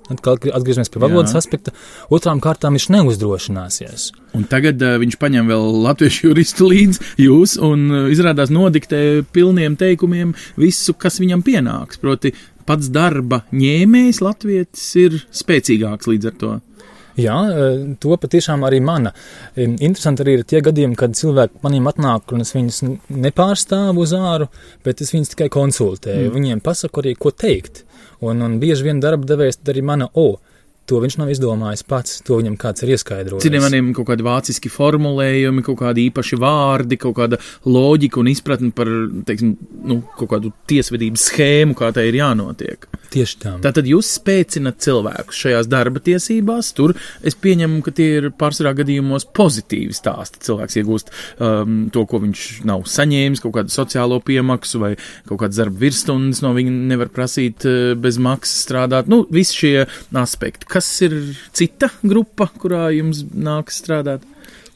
Atkal 0.09 0.39
atgriežamies 0.57 0.89
pie 0.89 1.01
valodas 1.03 1.35
Jā. 1.35 1.43
aspekta. 1.43 1.73
Otrām 2.13 2.39
kārtām 2.41 2.79
viņš 2.79 2.87
neuzdrošināsies. 2.95 4.07
Un 4.39 4.47
tagad 4.49 4.81
uh, 4.81 4.95
viņš 5.03 5.19
paņem 5.21 5.51
vēl 5.53 5.67
latviešu 5.85 6.31
juristu 6.31 6.71
līdzi 6.71 7.11
jūs 7.27 7.59
un 7.61 7.83
uh, 7.91 8.07
izrādās 8.13 8.49
nodiktē 8.49 9.03
pilniem 9.37 9.77
teikumiem 9.81 10.33
visu, 10.57 10.97
kas 10.97 11.21
viņam 11.21 11.45
pienāks. 11.45 12.01
Proti, 12.01 12.33
pats 12.69 12.89
darba 12.93 13.43
ņēmējs 13.53 14.23
latvietis 14.25 14.89
ir 15.05 15.21
spēcīgāks 15.29 16.09
līdz 16.09 16.33
ar 16.33 16.41
to. 16.41 16.55
Jā, 17.19 17.37
e, 17.51 17.69
to 18.01 18.17
patiešām 18.21 18.63
arī 18.69 18.79
mana. 18.85 19.13
E, 19.55 19.67
interesanti 19.67 20.25
arī 20.25 20.39
ir 20.39 20.45
tie 20.49 20.63
gadījumi, 20.65 20.99
kad 20.99 21.17
cilvēki 21.19 21.63
maniem 21.65 21.89
atnāk 21.91 22.35
un 22.35 22.45
es 22.45 22.55
viņus 22.55 22.83
nepārstāvu 23.11 24.05
uz 24.05 24.15
āru, 24.17 24.49
bet 24.87 25.03
es 25.05 25.15
viņus 25.15 25.35
tikai 25.35 25.51
konsultēju. 25.55 26.29
Mm. 26.29 26.37
Viņiem 26.39 26.63
pasaku 26.65 27.03
arī, 27.03 27.17
ko 27.19 27.35
teikt. 27.35 27.85
Un, 28.25 28.43
un 28.43 28.59
bieži 28.63 28.87
vien 28.87 29.03
darba 29.03 29.27
devējs 29.27 29.63
arī 29.71 29.85
mana 29.87 30.11
O. 30.19 30.31
To 30.89 31.03
viņš 31.03 31.19
nav 31.21 31.29
izdomājis 31.29 31.83
pats, 31.85 32.21
to 32.25 32.39
viņam 32.39 32.55
kāds 32.61 32.81
ir 32.81 32.95
ieskaidrojis. 32.95 33.45
Citiem 33.45 33.61
maniem 33.61 33.91
kaut 33.97 34.07
kādi 34.09 34.25
vāciski 34.25 34.71
formulējumi, 34.73 35.61
kaut 35.67 35.83
kādi 35.83 36.07
īpaši 36.09 36.39
vārdi, 36.41 36.97
kaut 37.03 37.19
kāda 37.19 37.37
loģika 37.69 38.23
un 38.23 38.31
izpratne 38.33 38.71
par, 38.73 38.89
teiksim, 39.29 39.53
nu, 39.85 39.99
kaut 40.17 40.31
kādu 40.33 40.55
tiesvedības 40.71 41.27
schēmu, 41.29 41.77
kā 41.77 41.91
tai 41.93 42.07
ir 42.09 42.17
jānotiek. 42.23 42.89
Tieši 43.09 43.39
tā. 43.41 43.55
Tātad 43.65 43.89
jūs 43.89 44.11
spēcinat 44.19 44.83
cilvēkus 44.85 45.39
šajās 45.45 45.69
darba 45.71 46.03
tiesībās, 46.05 46.71
tur 46.77 46.93
es 47.25 47.37
pieņemu, 47.41 47.81
ka 47.87 47.95
tie 47.97 48.09
ir 48.19 48.29
pārsvarā 48.37 48.75
gadījumos 48.83 49.25
pozitīvi 49.37 49.97
stāsti. 49.97 50.43
Cilvēks 50.45 50.79
iegūst 50.83 51.13
um, 51.41 51.79
to, 51.95 52.05
ko 52.09 52.21
viņš 52.25 52.47
nav 52.69 52.85
saņēmis, 52.91 53.43
kaut 53.45 53.57
kādu 53.57 53.73
sociālo 53.73 54.21
piemaksu 54.25 54.83
vai 54.83 54.93
kaut 55.29 55.41
kādas 55.41 55.61
darba 55.63 55.81
virsstundas 55.81 56.43
no 56.45 56.53
viņa 56.57 56.75
nevar 56.93 57.13
prasīt 57.15 57.65
uh, 57.69 57.95
bez 57.99 58.21
maksas 58.21 58.67
strādāt. 58.67 59.09
Nu, 59.09 59.23
visi 59.33 59.63
šie 59.63 59.75
aspekti 60.19 60.69
kas 60.69 60.89
ir 61.07 61.17
cita 61.57 61.91
grupa, 62.05 62.51
kurā 62.61 62.89
jums 62.95 63.25
nāks 63.33 63.81
strādāt? 63.83 64.27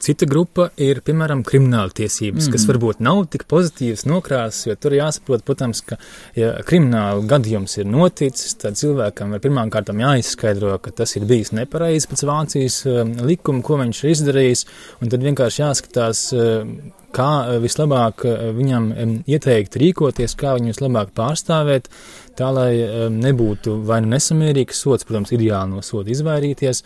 Cita 0.03 0.27
grupa 0.27 0.65
ir, 0.83 0.99
piemēram, 1.05 1.45
krimināla 1.47 1.93
tiesības, 1.95 2.49
mm. 2.49 2.51
kas 2.51 2.65
Mhm. 2.65 2.69
varbūt 2.73 3.03
nav 3.05 3.21
tik 3.31 3.45
pozitīvas 3.47 4.03
nokrāsas, 4.03 4.65
jo 4.67 4.75
tur 4.75 4.91
ir 4.91 4.99
jāsaprot, 4.99 5.45
protams, 5.47 5.79
ka, 5.87 5.95
ja 6.35 6.57
krimināla 6.67 7.23
gadījums 7.29 7.77
ir 7.79 7.87
noticis, 7.87 8.57
tad 8.59 8.75
cilvēkam 8.75 9.31
ir 9.31 9.43
pirmām 9.43 9.71
kārtām 9.71 10.01
jāizskaidro, 10.03 10.75
ka 10.83 10.91
tas 10.91 11.15
ir 11.15 11.23
bijis 11.29 11.53
nepareizi 11.55 12.09
pēc 12.11 12.25
Vācijas 12.27 12.81
um, 12.89 13.13
likuma, 13.23 13.63
ko 13.63 13.79
viņš 13.79 14.01
ir 14.03 14.11
izdarījis, 14.11 14.65
un 14.99 15.13
tad 15.13 15.23
vienkārši 15.23 15.63
jāskatās, 15.63 16.25
um, 16.35 16.75
kā 17.15 17.29
uh, 17.45 17.61
vislabāk 17.63 18.25
uh, 18.27 18.49
viņam 18.57 18.91
um, 18.91 19.15
ieteikt 19.23 19.79
rīkoties, 19.79 20.35
kā 20.35 20.57
viņu 20.57 20.73
vislabāk 20.73 21.15
pārstāvēt, 21.15 21.87
tā 22.35 22.49
lai 22.51 22.73
nebūtu 23.13 23.77
vai 23.87 24.01
nu 24.01 24.11
nesamērīgs 24.15 24.83
sots, 24.83 25.05
protams, 25.05 25.31
ideāli 25.35 25.77
no 25.77 25.83
soda 25.85 26.09
izvairīties, 26.09 26.79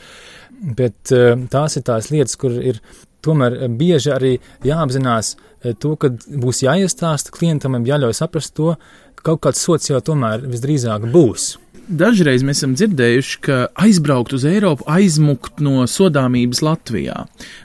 bet 0.75 1.13
tās 1.53 1.77
ir 1.79 1.85
tās 1.87 2.09
lietas, 2.11 2.35
kur 2.35 2.57
ir 2.59 2.81
tomēr 3.25 3.57
eh, 3.57 3.67
bieži 3.67 4.13
arī 4.13 4.33
jāapzinās 4.67 5.35
eh, 5.35 5.73
to, 5.73 5.95
ka 5.99 6.11
būs 6.27 6.63
jāiestāsta 6.65 7.33
klientam, 7.35 7.79
jāļauj 7.85 8.17
saprast 8.17 8.55
to, 8.57 8.75
ka 9.17 9.31
kaut 9.31 9.43
kāds 9.47 9.63
sots 9.63 9.91
jau 9.91 10.01
tomēr 10.01 10.45
visdrīzāk 10.47 11.09
būs. 11.13 11.55
Dažreiz 11.87 12.41
mēs 12.43 12.59
esam 12.59 12.73
dzirdējuši, 12.75 13.35
ka 13.45 13.57
aizbraukt 13.79 14.33
uz 14.35 14.43
Eiropu, 14.47 14.83
aizmukt 14.91 15.61
no 15.63 15.85
sodāmības 15.87 16.59
Latvijā, 16.65 17.21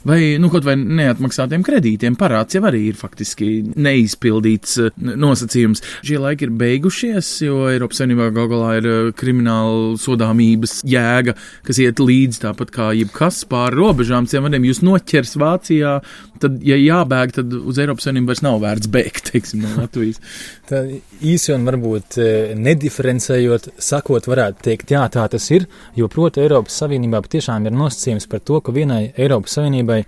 vai 0.07 0.37
nu, 0.39 0.47
kaut 0.53 0.63
vai 0.67 0.77
neatmaksātiem 0.79 1.65
kredītiem, 1.67 2.15
parāds 2.21 2.55
jau 2.55 2.63
arī 2.69 2.85
ir 2.93 2.99
faktiski 3.01 3.49
neizpildīts 3.75 4.79
nosacījums. 4.95 5.83
Šie 6.07 6.21
laiki 6.23 6.47
ir 6.47 6.55
beigušies, 6.61 7.33
jo 7.49 7.65
Eiropas 7.73 7.99
Savienībā 7.99 8.31
gal 8.37 8.47
galā 8.53 8.77
ir 8.79 8.87
eh, 8.93 9.11
krimināla 9.19 9.99
sodāmības 9.99 10.79
jēga, 10.87 11.35
kas 11.67 11.83
iet 11.83 11.99
līdzi 11.99 12.45
tāpat 12.47 12.71
kā 12.75 12.93
jebkas 12.95 13.43
pāri 13.51 13.81
robežām. 13.81 14.31
Ciem 14.31 14.47
vadiem 14.47 14.71
jūs 14.71 14.85
noķers 14.87 15.35
Vācijā, 15.43 15.97
tad, 16.43 16.59
ja 16.67 16.77
jābēg, 16.79 17.35
tad 17.37 17.55
uz 17.59 17.79
Eiropas 17.83 18.07
Savienību 18.07 18.33
vairs 18.33 18.43
nav 18.45 18.59
vērts 18.63 18.91
bēgt, 18.93 19.31
teiksim, 19.31 19.65
no 19.65 19.73
Latvijas. 19.81 20.21
Tā 20.69 20.83
īsi 21.21 21.55
un 21.55 21.67
varbūt 21.69 22.19
eh, 22.23 22.55
nediferencējot, 22.59 23.73
sakot, 23.83 24.29
varētu 24.31 24.67
teikt, 24.69 24.95
jā, 24.95 25.05
tā 25.13 25.27
tas 25.33 25.49
ir, 25.55 25.69
jo, 25.99 26.09
proti, 26.13 26.43
Eiropas 26.45 26.81
Savienībā 26.83 27.23
patiešām 27.25 27.69
ir 27.69 27.77
nosacījums 27.77 28.29
par 28.31 28.45
to, 28.47 28.61
ka 28.65 28.75
vienai 28.75 29.05
Eiropas 29.17 29.59
Savienībai 29.59 30.03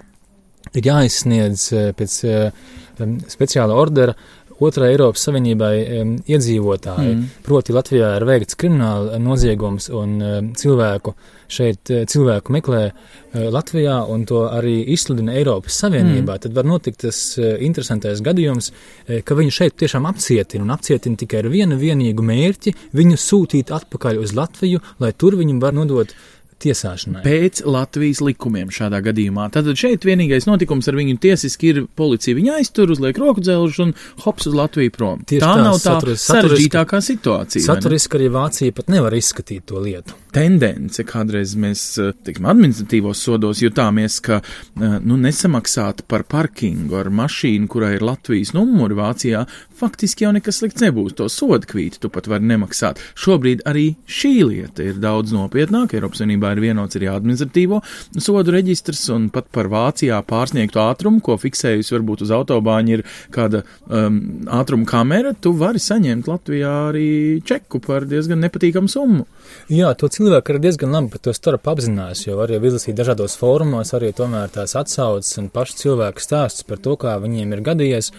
ir 0.74 0.88
jāizsniedz 0.90 1.68
eh, 1.74 1.90
pēc 1.96 2.20
um, 2.28 3.18
speciāla 3.30 3.76
ordera 3.78 4.14
otrai 4.62 4.92
Eiropas 4.92 5.24
Savienībai 5.26 5.74
um, 6.00 6.12
iedzīvotāji. 6.30 7.14
Mm. 7.14 7.24
Proti, 7.46 7.74
Latvijā 7.74 8.14
ir 8.18 8.26
veikts 8.28 8.58
krimināla 8.60 9.18
noziegums 9.22 9.90
un 9.94 10.18
um, 10.20 10.52
cilvēku 10.58 11.14
šeit 11.54 11.90
eh, 11.92 12.04
cilvēku 12.08 12.52
meklē 12.54 12.82
uh, 12.88 13.48
Latvijā 13.52 13.98
un 14.10 14.24
to 14.28 14.44
arī 14.48 14.78
izsludina 14.94 15.34
Eiropas 15.36 15.76
Savienībā, 15.82 16.36
mm. 16.36 16.44
tad 16.46 16.56
var 16.56 16.68
notikt 16.68 17.02
tas 17.04 17.20
uh, 17.38 17.54
interesantais 17.64 18.22
gadījums, 18.24 18.70
uh, 18.70 19.20
ka 19.26 19.36
viņu 19.38 19.56
šeit 19.58 19.76
tiešām 19.82 20.08
apcietina 20.10 20.64
un 20.66 20.74
apcietina 20.74 21.20
tikai 21.20 21.42
ar 21.42 21.50
vienu 21.52 21.78
vienīgu 21.80 22.24
mērķi- 22.24 22.74
viņu 23.00 23.20
sūtīt 23.20 23.74
atpakaļ 23.74 24.22
uz 24.22 24.34
Latviju, 24.36 24.80
lai 25.02 25.12
tur 25.12 25.36
viņu 25.40 25.60
var 25.62 25.76
nodot 25.76 26.14
tiesāšanai. 26.62 27.22
pēc 27.24 27.62
Latvijas 27.66 28.20
likumiem 28.20 28.68
šādā 28.68 29.00
gadījumā. 29.04 29.50
Tad 29.52 29.68
šeit 29.78 30.04
vienīgais 30.06 30.46
notikums 30.46 30.88
ar 30.88 30.94
viņu 30.94 31.18
tiesiski 31.18 31.72
ir 31.72 31.86
policija. 31.96 32.36
Viņa 32.36 32.58
aiztur, 32.60 32.90
uzliek 32.90 33.18
roku 33.18 33.40
dzelžu 33.40 33.82
un 33.88 33.94
hops 34.24 34.46
uz 34.46 34.54
Latviju 34.54 34.90
prom. 34.94 35.24
Tieši 35.24 35.44
tā 35.44 35.54
tā, 35.54 35.62
nav 35.62 35.74
tā 35.74 35.94
saturis- 35.98 36.26
sarežģītākā 36.30 37.00
situācija. 37.00 37.66
vai 37.66 37.76
ne? 37.76 37.80
Saturiski 37.80 38.18
arī 38.18 38.30
Vācija 38.30 38.74
pat 38.74 38.88
nevar 38.88 39.12
izskatīt 39.12 39.64
to 39.66 39.80
lietu. 39.80 40.14
Tendence 40.34 41.04
kādreiz 41.04 41.54
mēs, 41.54 41.82
eh, 42.02 42.12
teiksim, 42.24 42.46
administratīvos 42.50 43.20
sodos 43.22 43.60
jutāmies, 43.62 44.20
ka, 44.20 44.40
eh, 44.40 44.98
nu, 45.04 45.16
nesamaksāt 45.16 46.02
par 46.08 46.24
parkingu 46.24 46.98
ar 46.98 47.06
mašīnu, 47.10 47.68
kurai 47.68 47.94
ir 47.94 48.00
Latvijas 48.00 48.52
numuri 48.52 48.94
Vācijā, 48.94 49.46
faktiski 49.78 50.26
jau 50.26 50.32
nekas 50.34 50.60
slikts 50.60 50.84
nebūs. 50.84 51.16
To 51.18 51.28
sodu 51.32 51.68
kvīti 51.70 52.00
tu 52.02 52.10
pat 52.12 52.28
vari 52.30 52.46
nemaksāt. 52.48 53.00
Šobrīd 53.20 53.64
arī 53.68 53.86
šī 54.10 54.32
lieta 54.48 54.86
ir 54.86 55.00
daudz 55.02 55.34
nopietnāka. 55.34 55.98
Eiropas 55.98 56.22
Savienībā 56.22 56.54
ir 56.54 56.62
vienots 56.64 56.98
arī 56.98 57.10
administratīvo 57.12 57.80
sodu 58.18 58.54
reģistrs, 58.54 59.06
un 59.14 59.28
pat 59.34 59.48
par 59.54 59.68
Vācijā 59.72 60.20
pārsniegtu 60.28 60.80
ātrumu, 60.82 61.22
ko 61.24 61.36
fiksējusi 61.40 61.96
varbūt 61.96 62.24
uz 62.26 62.32
autobāņa 62.34 62.96
ir 62.96 63.04
kāda 63.34 63.64
um, 63.88 64.20
ātruma 64.54 64.88
kamera, 64.88 65.34
tu 65.34 65.54
vari 65.58 65.82
saņemt 65.82 66.30
Latvijā 66.30 66.74
arī 66.90 67.08
čeku 67.46 67.80
par 67.84 68.08
diezgan 68.08 68.42
nepatīkamu 68.44 68.90
summu. 68.90 69.26
Jā, 69.72 69.92
to 69.98 70.08
cilvēku 70.12 70.54
arī 70.54 70.62
diezgan 70.66 70.94
labi 70.94 71.12
par 71.14 71.22
to 71.24 71.34
starp 71.36 71.68
apzinās, 71.72 72.24
jo 72.26 72.38
var 72.38 72.52
jau 72.52 72.60
izlasīt 72.64 72.96
dažādos 72.98 73.36
fórumos 73.40 73.92
arī 73.96 74.12
tomēr 74.16 74.52
tās 74.54 74.76
atsaucas 74.78 75.38
un 75.40 75.50
paši 75.52 75.78
cilvēku 75.82 76.22
stāstus 76.22 76.66
par 76.68 76.80
to, 76.84 76.96
kā 77.00 77.16
viņiem 77.22 77.54
ir 77.56 77.64
gadījies, 77.64 78.10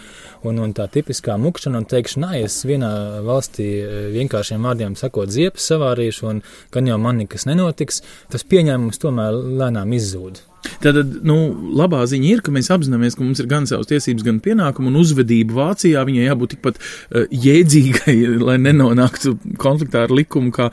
un, 0.50 0.62
un 0.64 0.74
tā 0.78 0.88
tipiskā 0.92 1.38
mukšana 1.42 1.82
un 1.82 1.88
teikšana, 1.90 2.34
es 2.46 2.62
vienā 2.68 2.92
valstī 3.26 3.70
eh, 3.82 4.10
vienkāršiem 4.16 4.66
vārdiem 4.66 4.98
sakot 5.00 5.34
ziepes 5.34 5.68
savārīšu, 5.72 6.28
un 6.32 6.44
gan 6.74 6.90
jau 6.92 7.00
man 7.02 7.24
nekas 7.24 7.48
nenotiks, 7.50 8.02
tas 8.34 8.48
pieņēmums 8.48 9.02
tomēr 9.02 9.40
lēnām 9.62 9.96
izzūd. 9.98 10.44
Tad, 10.84 11.00
nu, 11.26 11.38
labā 11.78 12.04
ziņa 12.10 12.30
ir, 12.30 12.42
ka 12.46 12.54
mēs 12.54 12.70
apzināmies, 12.74 13.18
ka 13.18 13.24
mums 13.26 13.42
ir 13.42 13.50
gan 13.52 13.68
savas 13.70 13.90
tiesības, 13.90 14.26
gan 14.26 14.42
pienākumi, 14.44 14.92
un 14.92 15.00
uzvedība 15.02 15.58
Vācijā 15.60 16.04
viņai 16.08 16.28
jābūt 16.28 16.56
tikpat 16.56 16.80
uh, 16.80 17.26
jēdzīgai, 17.32 18.16
lai 18.48 18.58
nenonāktu 18.62 19.36
konfliktā 19.62 20.06
ar 20.06 20.14
likumu 20.16 20.54
kā, 20.56 20.70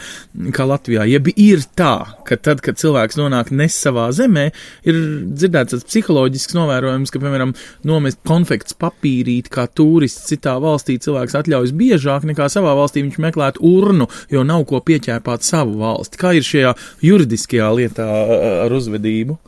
kā 0.54 0.66
Latvijā. 0.68 1.06
Jeb 1.11 1.30
ir 1.34 1.64
tā, 1.78 1.94
ka 2.28 2.38
tad, 2.40 2.62
kad 2.64 2.80
cilvēks 2.80 3.18
nonāk 3.20 3.52
ne 3.54 3.68
savā 3.72 4.08
zemē, 4.16 4.49
ir 4.88 5.00
dzirdēts 5.32 5.76
tas 5.76 5.87
psiholoģisks 5.88 6.56
novērojums, 6.58 7.12
ka, 7.12 7.22
piemēram, 7.22 7.54
nomest 7.88 8.20
konfekts 8.28 8.76
papīrīt 8.78 9.50
kā 9.52 9.68
turists 9.70 10.28
citā 10.30 10.56
valstī 10.62 10.99
cilvēks 11.02 11.38
atļaujas 11.42 11.75
biežāk 11.76 12.26
nekā 12.28 12.49
savā 12.52 12.75
valstī 12.78 13.04
viņš 13.04 13.20
meklētu 13.22 13.64
urnu, 13.66 14.08
jo 14.32 14.44
nav 14.46 14.66
ko 14.70 14.82
pieķērpāt 14.84 15.46
savu 15.46 15.78
valsti. 15.82 16.20
Kā 16.20 16.34
ir 16.37 16.46
šajā 16.46 16.75
juridiskajā 17.04 17.72
lietā 17.78 18.08
uh, 18.08 18.46
ar 18.66 18.76
uzvedību? 18.76 19.38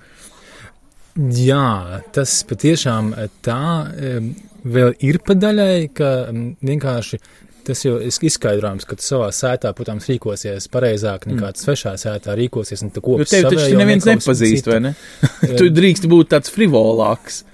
Jā, 1.15 2.03
tas 2.15 2.41
patiešām 2.49 3.13
tā 3.47 3.63
em, 3.95 4.33
vēl 4.67 4.97
ir 5.07 5.21
pa 5.23 5.37
daļai, 5.39 5.89
ka 5.95 6.11
vienkārši 6.35 7.21
tas 7.65 7.81
jau 7.85 7.95
ir 8.03 8.11
izskaidrojums, 8.29 8.85
ka 8.89 8.99
tu 8.99 9.07
savā 9.07 9.31
sētā, 9.35 9.73
protams, 9.77 10.09
rīkosies 10.11 10.69
pareizāk 10.73 11.29
nekā 11.31 11.49
mm. 11.49 11.61
svešā 11.63 11.95
sētā 12.01 12.37
rīkosies, 12.37 12.85
kopš 12.99 13.31
tevi 13.31 13.55
taču 13.55 13.79
neviens 13.81 14.07
nepazīst, 14.09 14.69
vai 14.69 14.81
ne? 14.89 14.95
tu 15.59 15.71
drīkst 15.73 16.09
būt 16.11 16.35
tāds 16.35 16.53
frivolāks. 16.53 17.45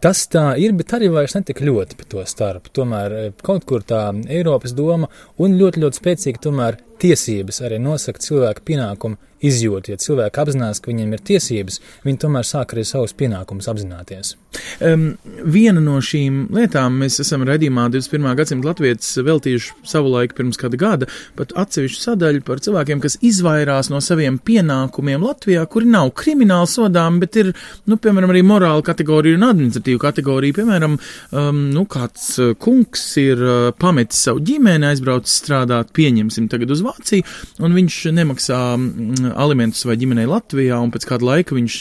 Tas 0.00 0.22
tā 0.32 0.46
ir, 0.60 0.72
bet 0.76 0.94
arī 0.96 1.10
vairs 1.12 1.34
netik 1.36 1.60
ļoti 1.64 1.98
pa 1.98 2.06
to 2.08 2.22
starpu. 2.28 2.70
Tomēr 2.72 3.14
e, 3.18 3.24
kaut 3.44 3.66
kur 3.68 3.82
tā 3.84 4.06
Eiropas 4.32 4.72
doma 4.76 5.10
un 5.44 5.58
ļoti, 5.60 5.82
ļoti 5.82 6.00
spēcīgi 6.00 6.40
tomēr 6.46 6.78
tiesības 7.04 7.60
arī 7.68 7.82
nosaka 7.84 8.22
cilvēku 8.24 8.64
pienākumu 8.70 9.20
izjūtu. 9.50 9.94
Ja 9.94 10.00
cilvēki 10.00 10.42
apzinās, 10.42 10.80
ka 10.82 10.92
viņiem 10.92 11.14
ir 11.16 11.24
tiesības, 11.30 11.80
viņi 12.06 12.22
tomēr 12.24 12.48
sāk 12.48 12.74
arī 12.74 12.86
savus 12.88 13.14
pienākumus 13.18 13.68
apzināties. 13.70 14.34
Um, 14.84 15.06
viena 15.24 15.82
no 15.82 15.96
šīm 16.04 16.48
lietām 16.54 17.00
mēs 17.00 17.18
esam 17.22 17.44
redzījumā 17.46 17.88
21. 17.92 18.28
gadsimta 18.38 18.70
latvietis 18.70 19.10
veltījuši 19.26 19.88
savu 19.88 20.12
laiku 20.14 20.38
pirms 20.38 20.58
kāda 20.60 20.78
gada, 20.78 21.08
pat 21.38 21.54
atsevišķu 21.58 22.02
sadaļu 22.02 22.44
par 22.46 22.62
cilvēkiem, 22.64 23.02
kas 23.02 23.18
izvairās 23.24 23.90
no 23.92 24.00
saviem 24.04 24.38
pienākumiem 24.38 25.24
Latvijā, 25.24 25.64
kuri 25.70 25.90
nav 25.90 26.12
krimināli 26.18 26.70
sodām, 26.70 27.18
bet 27.22 27.38
ir, 27.40 27.52
nu, 27.90 27.98
piemēram, 28.00 28.32
arī 28.34 28.44
morāla 28.46 28.84
kategorija 28.86 29.38
un 29.38 29.48
administratīva 29.48 30.02
kategorija. 30.06 30.58
Piemēram, 30.60 30.96
um, 30.98 31.62
nu, 31.74 31.84
kāds 31.90 32.28
uh, 32.42 32.54
kungs 32.60 33.04
ir 33.22 33.42
uh, 33.42 33.68
pametis 33.78 34.24
savu 34.28 34.42
ģimeni, 34.44 34.88
aizbraucis 34.90 35.38
strādāt, 35.42 35.92
pieņemsim 35.96 36.48
tagad 36.52 36.74
uz 36.74 36.84
Vāciju, 36.84 37.26
un 37.64 37.74
viņš 37.78 38.00
nemaksā 38.14 38.60
mm, 38.76 39.33
alimentus 39.40 39.84
vai 39.88 39.96
ģimenei 40.00 40.26
Latvijā, 40.30 40.78
un 40.82 40.92
pēc 40.94 41.06
kāda 41.08 41.28
laika 41.28 41.56
viņš 41.56 41.76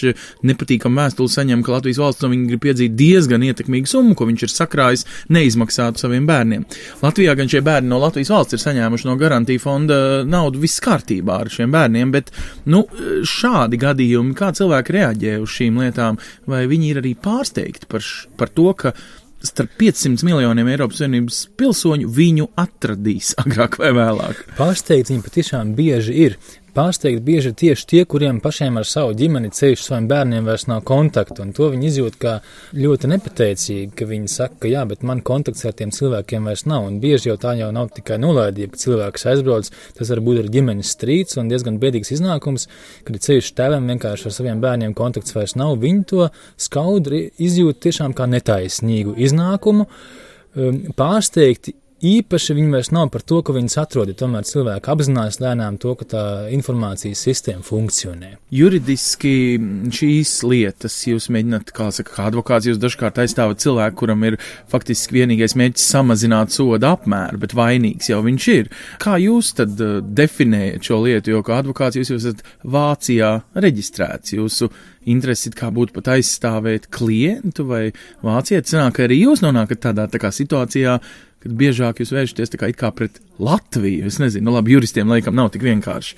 nepatīkam 0.47 0.99
vēstuli 0.99 1.33
saņem, 1.33 1.63
ka 1.65 1.75
Latvijas 1.75 2.01
valsts 2.01 2.25
no 2.25 2.31
viņa 2.33 2.49
grib 2.51 2.63
piedzīt 2.65 2.97
diezgan 2.99 3.45
ietekmīgu 3.47 3.89
summu, 3.89 4.17
ko 4.17 4.27
viņš 4.29 4.45
ir 4.47 4.53
sakrājis 4.53 5.05
neizmaksātu 5.33 6.03
saviem 6.03 6.27
bērniem. 6.29 6.67
Latvijā 7.03 7.35
gan 7.39 7.51
šie 7.51 7.63
bērni 7.65 7.91
no 7.91 8.01
Latvijas 8.03 8.33
valsts 8.33 8.57
ir 8.57 8.63
saņēmuši 8.63 9.09
no 9.09 9.17
garantija 9.21 9.63
fonda 9.63 9.97
naudu 10.27 10.61
viss 10.63 10.83
kārtībā 10.83 11.41
ar 11.43 11.51
šiem 11.53 11.73
bērniem, 11.73 12.13
bet, 12.13 12.31
nu, 12.69 12.85
šādi 13.27 13.79
gadījumi, 13.81 14.35
kā 14.37 14.53
cilvēki 14.55 14.97
reaģē 14.97 15.35
uz 15.43 15.57
šīm 15.57 15.81
lietām, 15.83 16.21
vai 16.49 16.65
viņi 16.69 16.93
ir 16.93 17.03
arī 17.03 17.17
pārsteigti 17.19 17.89
par, 17.89 18.03
š, 18.03 18.31
par 18.39 18.51
to, 18.53 18.69
ka 18.77 18.93
starp 19.43 19.71
500 19.79 20.23
miljoniem 20.23 20.69
Eiropas 20.71 21.01
Savienības 21.01 21.39
pilsoņu 21.59 22.09
viņu 22.15 22.49
atradīs 22.59 23.33
agrāk 23.43 23.79
vai 23.81 23.91
vēlāk. 23.95 24.43
Pārsteigts 24.59 25.13
viņi 25.13 25.25
patiešām 25.25 25.73
bieži 25.77 26.19
ir. 26.27 26.37
Pārsteigti 26.73 27.23
bieži 27.23 27.51
ir 27.51 27.55
tieši 27.59 27.85
tie, 27.89 28.01
kuriem 28.09 28.39
pašiem 28.43 28.79
ar 28.79 28.87
savu 28.87 29.13
ģimeni 29.17 29.51
ceļš 29.53 29.83
saviem 29.85 30.07
bērniem 30.09 30.47
vairs 30.47 30.65
nav 30.69 30.81
kontaktu, 30.87 31.45
to 31.55 31.69
viņi 31.73 31.89
izjūt 31.89 32.17
kā 32.21 32.33
ļoti 32.77 33.09
nepateicīgi, 33.11 33.91
ka 33.97 34.07
viņi 34.09 34.31
saka, 34.31 34.57
ka 34.63 34.71
jā, 34.71 34.83
bet 34.89 35.05
man 35.07 35.21
kontakts 35.25 35.65
ar 35.69 35.75
tiem 35.77 35.93
cilvēkiem 35.93 36.49
vairs 36.49 36.65
nav, 36.69 36.87
un 36.89 36.97
bieži 37.03 37.29
jau 37.29 37.37
tā 37.41 37.53
jau 37.59 37.69
nav 37.75 37.91
tikai 37.95 38.17
nolaidība, 38.21 38.73
ka 38.73 38.83
cilvēks 38.85 39.27
aizbrauc, 39.33 39.69
tas 39.99 40.13
var 40.13 40.23
būt 40.25 40.41
arī 40.41 40.53
ģimenes 40.57 40.95
strīds 40.97 41.39
un 41.41 41.51
diezgan 41.51 41.79
biedīgs 41.83 42.13
iznākums, 42.17 42.67
kad 43.05 43.21
ceļš 43.27 43.53
tēvam 43.59 43.87
vienkārši 43.93 44.29
ar 44.29 44.37
saviem 44.39 44.63
bērniem 44.63 44.97
kontakts 44.97 45.35
vairs 45.37 45.57
nav, 45.59 45.77
viņi 45.83 46.03
to 46.09 46.27
skaudri 46.57 47.27
izjūt 47.37 47.83
tiešām 47.85 48.17
kā 48.17 48.27
netaisnīgu 48.31 49.17
iznākumu, 49.27 49.87
um, 49.87 50.83
pārsteigti 50.97 51.77
īpaši 52.03 52.55
viņi 52.57 52.73
vairs 52.73 52.91
nav 52.93 53.09
par 53.13 53.23
to, 53.25 53.39
ka 53.45 53.55
viņas 53.55 53.77
atrod, 53.81 54.11
tomēr 54.19 54.45
cilvēki 54.47 54.91
apzinās 54.93 55.39
lēnām 55.41 55.79
to, 55.81 55.93
ka 55.99 56.07
tā 56.13 56.23
informācijas 56.53 57.23
sistēma 57.27 57.63
funkcionē. 57.65 58.33
Juridiski 58.53 59.33
šīs 59.93 60.35
lietas 60.47 60.97
jūs 61.07 61.29
mēģināt, 61.33 61.73
kā 61.75 61.89
saka, 61.95 62.15
kā 62.17 62.27
advokāts, 62.31 62.69
jūs 62.69 62.81
dažkārt 62.83 63.23
aizstāvat 63.23 63.63
cilvēku, 63.63 64.01
kuram 64.03 64.27
ir 64.27 64.39
faktiski 64.71 65.21
vienīgais 65.21 65.57
mērķis 65.59 65.89
samazināt 65.95 66.55
soda 66.55 66.93
apmēru, 66.97 67.41
bet 67.43 67.55
vainīgs 67.57 68.11
jau 68.11 68.21
viņš 68.25 68.49
ir. 68.53 68.71
Kā 69.03 69.17
jūs 69.21 69.53
tad 69.59 69.79
uh, 69.79 69.99
definējat 70.03 70.89
šo 70.89 71.03
lietu, 71.05 71.35
jo 71.35 71.43
kā 71.45 71.61
advokāts 71.63 71.99
jūs 72.01 72.13
esat 72.19 72.43
Vācijā 72.63 73.35
reģistrēts, 73.55 74.35
jūsu 74.35 74.69
interesi 75.09 75.51
kā 75.55 75.69
būtu 75.73 75.95
pat 75.97 76.13
aizstāvēt 76.15 76.87
klientu 76.93 77.65
vai 77.67 77.83
Vācijā, 78.23 78.63
sanāk, 78.67 78.97
ka 78.97 79.07
arī 79.07 79.23
jūs 79.23 79.43
nonākat 79.43 79.83
tādā 79.87 80.07
tā 80.11 80.21
kā 80.21 80.31
situācijā, 80.33 80.97
kad 81.43 81.55
biežāk 81.59 82.01
jūs 82.01 82.13
vēršaties 82.15 82.57
kā 82.59 82.71
kā 82.77 82.91
pret 82.95 83.19
Latviju. 83.39 84.05
Es 84.05 84.19
nezinu, 84.21 84.45
nu 84.45 84.53
labi, 84.53 84.75
juristiem 84.75 85.09
laikam 85.09 85.33
nav 85.33 85.47
tik 85.53 85.63
vienkārši 85.65 86.17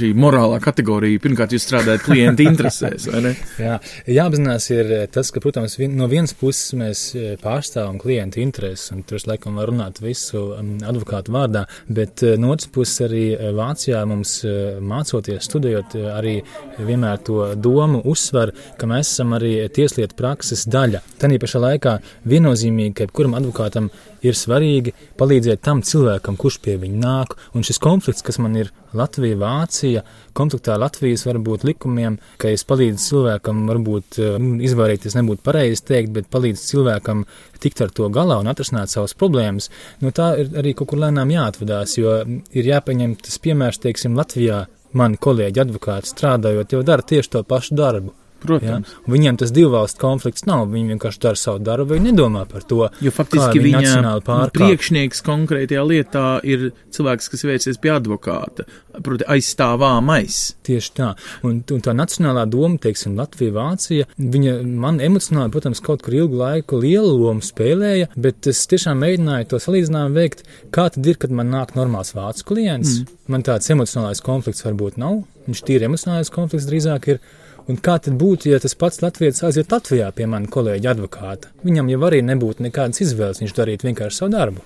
šī 0.00 0.08
morālā 0.18 0.58
kategorija. 0.62 1.20
Pirmkārt, 1.22 1.52
jūs 1.54 1.62
strādājat 1.62 2.02
klienta 2.02 2.42
interesēs, 2.42 3.06
vai 3.12 3.20
ne? 3.22 3.32
Jā, 3.66 3.76
jāapzinās 4.10 4.66
ir 4.74 4.90
tas, 5.14 5.30
ka, 5.30 5.40
protams, 5.44 5.76
vien, 5.78 5.94
no 5.98 6.08
vienas 6.10 6.34
puses 6.36 6.74
mēs 6.78 7.04
e, 7.14 7.36
pārstāvam 7.38 8.00
klienta 8.02 8.42
intereses, 8.42 8.90
un 8.94 9.04
tur 9.06 9.22
laikam 9.30 9.60
varu 9.60 9.76
runāt 9.76 10.00
visu 10.02 10.42
um, 10.56 10.72
advokātu 10.90 11.34
vārdā, 11.36 11.62
bet 11.86 12.24
e, 12.26 12.34
no 12.40 12.50
otras 12.54 12.70
puses 12.74 13.06
arī 13.06 13.24
Vācijā 13.56 14.02
mums 14.10 14.34
mācoties, 14.82 15.46
studējot, 15.46 15.94
arī 16.16 16.34
vienmēr 16.82 17.22
to 17.26 17.52
domu 17.54 18.02
uzsver, 18.10 18.50
ka 18.76 18.90
mēs 18.90 19.14
esam 19.14 19.38
arī 19.38 19.54
tieslietu 19.70 20.18
prakses 20.18 20.66
daļa. 20.72 21.04
Tanī 21.22 21.38
pašā 21.42 21.62
laikā 21.62 21.96
viennozīmīgi, 22.26 22.96
ka 22.98 23.06
jebkuram 23.06 23.38
advokātam 23.38 23.90
ir 24.24 24.36
svarīgi 24.36 24.94
palīdzēt 25.18 25.62
tam 25.66 25.82
cilvēkam, 25.86 26.38
kurš 26.40 26.58
pie 26.64 26.76
viņa 26.80 27.00
nāk. 27.02 27.36
Un 27.56 27.66
šis 27.66 27.80
konflikts, 27.82 28.24
kas 28.26 28.38
man 28.42 28.56
ir 28.58 28.72
Latvija, 28.96 29.36
Vācija, 29.40 30.02
konfliktā 30.36 30.76
Latvijas 30.80 31.26
varbūt 31.28 31.66
likumiem, 31.68 32.18
ka 32.40 32.52
es 32.54 32.64
palīdzu 32.68 33.02
cilvēkam, 33.02 33.64
varbūt 33.70 34.20
eh, 34.20 34.36
izvairīties 34.68 35.18
nebūtu 35.18 35.44
pareizi 35.46 35.84
teikt, 35.90 36.14
bet 36.16 36.30
palīdzu 36.32 36.70
cilvēkam 36.72 37.24
tikt 37.62 37.82
ar 37.84 37.92
to 37.96 38.08
galā 38.12 38.38
un 38.40 38.50
atrisināt 38.52 38.92
savas 38.92 39.16
problēmas, 39.18 39.70
no 40.04 40.12
tā 40.14 40.32
ir 40.42 40.52
arī 40.60 40.74
kaut 40.76 40.92
kur 40.92 41.02
lēnām 41.02 41.32
jāatvadās, 41.32 41.96
jo 41.98 42.20
ir 42.26 42.70
jāpaņem 42.72 43.16
tas 43.24 43.40
piemērs, 43.42 43.80
teiksim, 43.82 44.16
Latvijā 44.18 44.66
mani 44.96 45.18
kolēģi 45.20 45.64
advokāti 45.64 46.12
strādājot, 46.12 46.76
jau 46.76 46.84
dara 46.86 47.04
tieši 47.04 47.36
to 47.36 47.44
pašu 47.48 47.76
darbu. 47.78 48.14
Protams. 48.48 48.92
Ja? 48.92 49.12
Viņiem 49.12 49.38
tas 49.40 49.52
divu 49.54 49.72
valstu 49.74 50.02
konflikts 50.02 50.46
nav. 50.48 50.66
Viņi 50.72 50.94
vienkārši 50.94 51.22
dara 51.22 51.40
savu 51.40 51.62
darbu, 51.66 51.94
viņi 51.94 52.10
nedomā 52.10 52.46
par 52.50 52.66
to. 52.68 52.86
Jo 53.04 53.12
faktiski 53.14 53.62
viņa 53.64 54.14
priekšnieks 54.54 55.22
konkrētajā 55.26 55.84
lietā 55.86 56.26
ir 56.46 56.70
cilvēks, 56.94 57.30
kas 57.32 57.46
vērsies 57.46 57.80
pie 57.82 57.92
advokāta, 57.96 58.66
proti 59.04 59.26
aizstāvāmais. 59.36 60.40
Tieši 60.66 60.92
tā. 60.96 61.12
Un, 61.46 61.60
un 61.60 61.84
tā 61.84 61.94
nacionālā 61.96 62.46
doma, 62.50 62.80
teiksim, 62.82 63.16
Latvija, 63.18 63.54
Vācija, 63.56 64.08
viņa 64.18 64.56
man 64.66 65.00
emocionāli, 65.04 65.52
protams, 65.54 65.82
kaut 65.84 66.04
kur 66.06 66.16
ilgu 66.16 66.40
laiku 66.40 66.80
lielu 66.82 67.12
lomu 67.20 67.44
spēlēja, 67.44 68.10
bet 68.16 68.48
es 68.50 68.64
tiešām 68.70 69.00
mēģināju 69.04 69.50
to 69.52 69.62
salīdzinājumu 69.62 70.16
veikt, 70.16 70.44
kā 70.74 70.88
tad 70.94 71.06
ir, 71.06 71.20
kad 71.22 71.34
man 71.34 71.52
nāk 71.52 71.76
normāls 71.78 72.14
vācu 72.16 72.50
klients. 72.52 73.00
Mm. 73.00 73.16
Man 73.32 73.46
tāds 73.46 73.72
emocionālais 73.74 74.22
konflikts 74.24 74.64
varbūt 74.66 75.00
nav. 75.02 75.24
Viņš 75.46 75.66
tīri 75.66 75.88
emocionālais 75.88 76.32
konflikts 76.34 76.68
drīzāk 76.70 77.12
ir. 77.14 77.20
Un 77.66 77.80
kā 77.82 77.96
tad 77.98 78.14
būtu, 78.20 78.46
ja 78.52 78.60
tas 78.62 78.76
pats 78.78 79.00
Latvijas 79.02 79.42
aiziet 79.46 79.72
Latvijā 79.74 80.12
pie 80.14 80.28
mana 80.30 80.46
kolēģa 80.50 80.92
advokāta? 80.94 81.50
Viņam 81.66 81.90
jau 81.90 82.00
arī 82.06 82.20
nebūtu 82.22 82.62
nekādas 82.62 83.02
izvēles, 83.02 83.42
viņš 83.42 83.54
darītu 83.56 83.88
vienkārši 83.88 84.20
savu 84.20 84.34
darbu. 84.36 84.62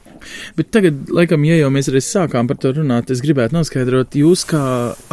Bet 0.59 0.69
tagad, 0.75 1.07
laikam, 1.09 1.47
ja 1.49 1.57
jau 1.62 1.71
mēs 1.73 1.88
arī 1.88 2.04
sākām 2.04 2.50
par 2.50 2.61
to 2.61 2.75
runāt, 2.76 3.09
es 3.09 3.25
gribētu 3.25 3.57
noskaidrot, 3.57 4.19
jūs 4.21 4.45
kā 4.50 4.62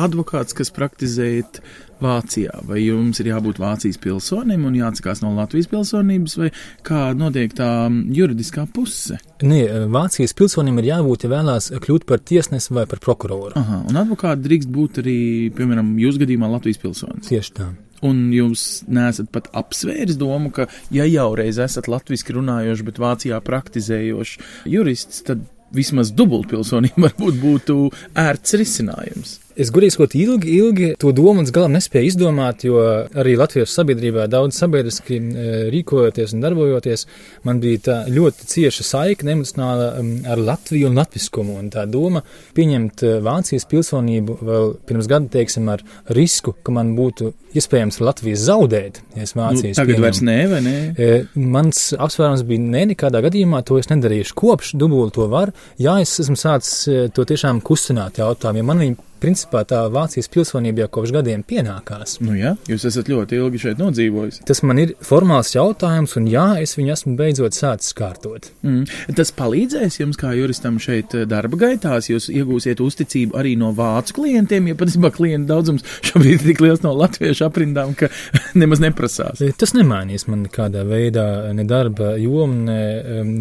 advokāts, 0.04 0.58
kas 0.58 0.74
praktizējat 0.76 1.62
Vācijā, 2.04 2.60
vai 2.68 2.84
jums 2.84 3.18
ir 3.24 3.32
jābūt 3.32 3.58
Vācijas 3.58 3.98
pilsonim 4.04 4.68
un 4.70 4.76
jāatsakās 4.78 5.24
no 5.24 5.32
Latvijas 5.34 5.70
pilsonības, 5.72 6.36
vai 6.38 6.52
kā 6.86 7.08
notiek 7.18 7.56
tā 7.58 7.70
juridiskā 8.14 8.68
puse? 8.74 9.18
Nē, 9.42 9.64
Vācijas 9.94 10.36
pilsonim 10.38 10.78
ir 10.84 10.92
jābūt, 10.92 11.26
ja 11.26 11.34
vēlās 11.34 11.72
kļūt 11.74 12.06
par 12.10 12.22
tiesnesi 12.22 12.76
vai 12.78 12.86
par 12.90 13.02
prokuroru. 13.02 13.56
Aha, 13.58 13.82
un 13.90 13.98
advokāti 14.04 14.46
drīkst 14.46 14.72
būt 14.78 15.02
arī, 15.02 15.18
piemēram, 15.58 15.96
jūsu 16.04 16.22
gadījumā 16.26 16.54
Latvijas 16.54 16.84
pilsonis. 16.86 17.32
Tieši 17.32 17.58
tā. 17.58 17.74
Un 18.06 18.28
jūs 18.30 18.84
neesat 18.94 19.32
pat 19.34 19.50
apsvērs 19.58 20.20
domu, 20.22 20.52
ka, 20.54 20.68
ja 20.94 21.08
jau 21.10 21.32
reiz 21.40 21.58
esat 21.64 21.90
latviešu 21.90 22.38
runājošs, 22.38 22.86
bet 22.86 23.02
Vācijā 23.02 23.40
praktizējošs 23.42 24.38
jurists, 24.70 25.24
tad 25.26 25.42
vismaz 25.74 26.14
dubultpilsonība 26.16 27.08
varbūt 27.08 27.42
būtu 27.42 27.80
ērts 28.28 28.58
risinājums. 28.62 29.38
Es 29.58 29.72
gudīgi 29.74 29.96
sakot, 29.96 30.14
ilgi, 30.14 30.52
ilgi 30.60 30.88
to 31.02 31.10
domu 31.18 31.42
līdz 31.42 31.52
galam 31.56 31.74
nespēju 31.74 32.12
izdomāt, 32.12 32.62
jo 32.68 32.78
arī 33.18 33.34
Latvijas 33.40 33.74
sabiedrībā 33.74 34.28
daudz 34.30 34.60
sabiedriski 34.60 35.18
e, 35.18 35.46
rīkojoties 35.74 36.36
un 36.36 36.44
darbojoties, 36.44 37.08
man 37.48 37.62
bija 37.64 37.82
tā 37.88 37.96
ļoti 38.14 38.46
cieša 38.52 38.86
saikne 38.86 39.34
emocionāla 39.34 39.88
ar 40.30 40.44
Latviju 40.52 40.92
un 40.92 41.02
latviskumu. 41.02 41.58
Un 41.58 41.72
tā 41.74 41.88
doma 41.90 42.22
pieņemt 42.58 43.02
e, 43.02 43.16
Vācijas 43.26 43.66
pilsonību 43.72 44.38
vēl 44.46 44.72
pirms 44.86 45.10
gada, 45.10 45.32
teiksim, 45.40 45.74
ar 45.74 45.82
risku, 46.14 46.54
ka 46.62 46.78
man 46.78 46.94
būtu 47.00 47.34
iespējams 47.58 47.98
Latvijas 48.06 48.46
zaudēt, 48.46 49.02
ja 49.18 49.26
es 49.26 49.34
Vācijas 49.34 49.74
nu, 49.74 49.80
tagad 49.82 49.96
pieņemu. 49.96 50.06
vairs 50.06 50.24
nē, 50.30 50.38
vai 50.54 50.62
nē? 50.68 50.76
E, 50.94 51.10
mans 51.58 51.82
apsvērums 51.98 52.46
bija 52.46 52.62
nē, 52.62 52.86
nekādā 52.94 53.26
gadījumā 53.26 53.66
to 53.66 53.82
es 53.82 53.90
nedarīšu. 53.90 54.38
Kopš 54.38 54.76
dubult 54.78 55.18
to 55.18 55.26
var, 55.34 55.56
jā, 55.82 55.98
es 56.06 56.14
esmu 56.22 56.38
sācis 56.38 57.10
to 57.18 57.26
tiešām 57.26 57.66
kustināt 57.66 58.22
jautājumu, 58.22 58.62
ja 58.62 58.70
man 58.70 58.86
viņi 58.86 59.04
principā 59.22 59.64
tā 59.68 59.84
Vācijas 59.94 60.30
pilsonība 60.34 60.86
jau 60.86 60.90
kopš 60.98 61.14
gadiem 61.18 61.44
pienākās. 61.48 62.18
Nu 62.24 62.36
jā, 62.38 62.56
jūs 62.70 62.86
esat 62.90 63.10
ļoti 63.12 63.40
ilgi 63.40 63.62
šeit 63.66 63.82
nodzīvojis. 63.82 64.42
Tas 64.48 64.64
man 64.68 64.82
ir 64.82 64.94
formāls 65.06 65.54
jautājums, 65.56 66.16
un 66.20 66.30
jā, 66.32 66.46
es 66.64 66.78
viņu 66.78 66.94
esmu 66.96 67.16
beidzot 67.20 67.58
sācis 67.58 67.96
kārtot. 67.98 68.50
Mm. 68.66 68.86
Tas 69.18 69.34
palīdzēs 69.36 70.00
jums 70.02 70.20
kā 70.20 70.34
juristam 70.38 70.80
šeit 70.82 71.16
eh, 71.18 71.26
darba 71.30 71.60
gaitās, 71.62 72.10
jūs 72.12 72.30
iegūsiet 72.34 72.82
uzticību 72.84 73.38
arī 73.40 73.56
no 73.60 73.74
vācu 73.78 74.20
klientiem, 74.20 74.72
ja 74.72 74.78
patiesībā 74.80 75.12
klientu 75.16 75.52
daudzums 75.52 75.86
šobrīd 76.10 76.40
ir 76.40 76.46
tik 76.52 76.64
liels 76.66 76.84
no 76.86 76.94
latviešu 76.98 77.48
aprindām, 77.48 77.96
ka 77.98 78.12
nemaz 78.62 78.84
neprasās. 78.84 79.42
Eh, 79.44 79.56
tas 79.58 79.76
nemainīs 79.78 80.28
man 80.32 80.46
nekādā 80.48 80.86
veidā 80.88 81.28
ne 81.58 81.68
darba 81.68 82.14
jomu, 82.22 82.68
ne 82.68 82.82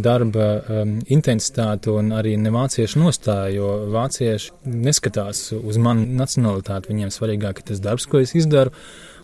darba 0.05 0.49
um, 0.83 0.97
intensitāti 1.13 1.91
un 1.93 2.13
arī 2.17 2.37
ne 2.41 2.53
vāciešu 2.55 3.01
nostāju, 3.03 3.57
jo 3.57 3.71
vācieši 3.95 4.71
neskatās 4.87 5.47
uz 5.67 5.79
manu 5.83 6.07
nacionalitāti. 6.19 6.93
Viņiem 6.93 7.13
svarīgāk 7.15 7.61
ir 7.61 7.69
tas 7.73 7.83
darbs, 7.83 8.07
ko 8.09 8.23
es 8.23 8.35
izdaru 8.39 8.75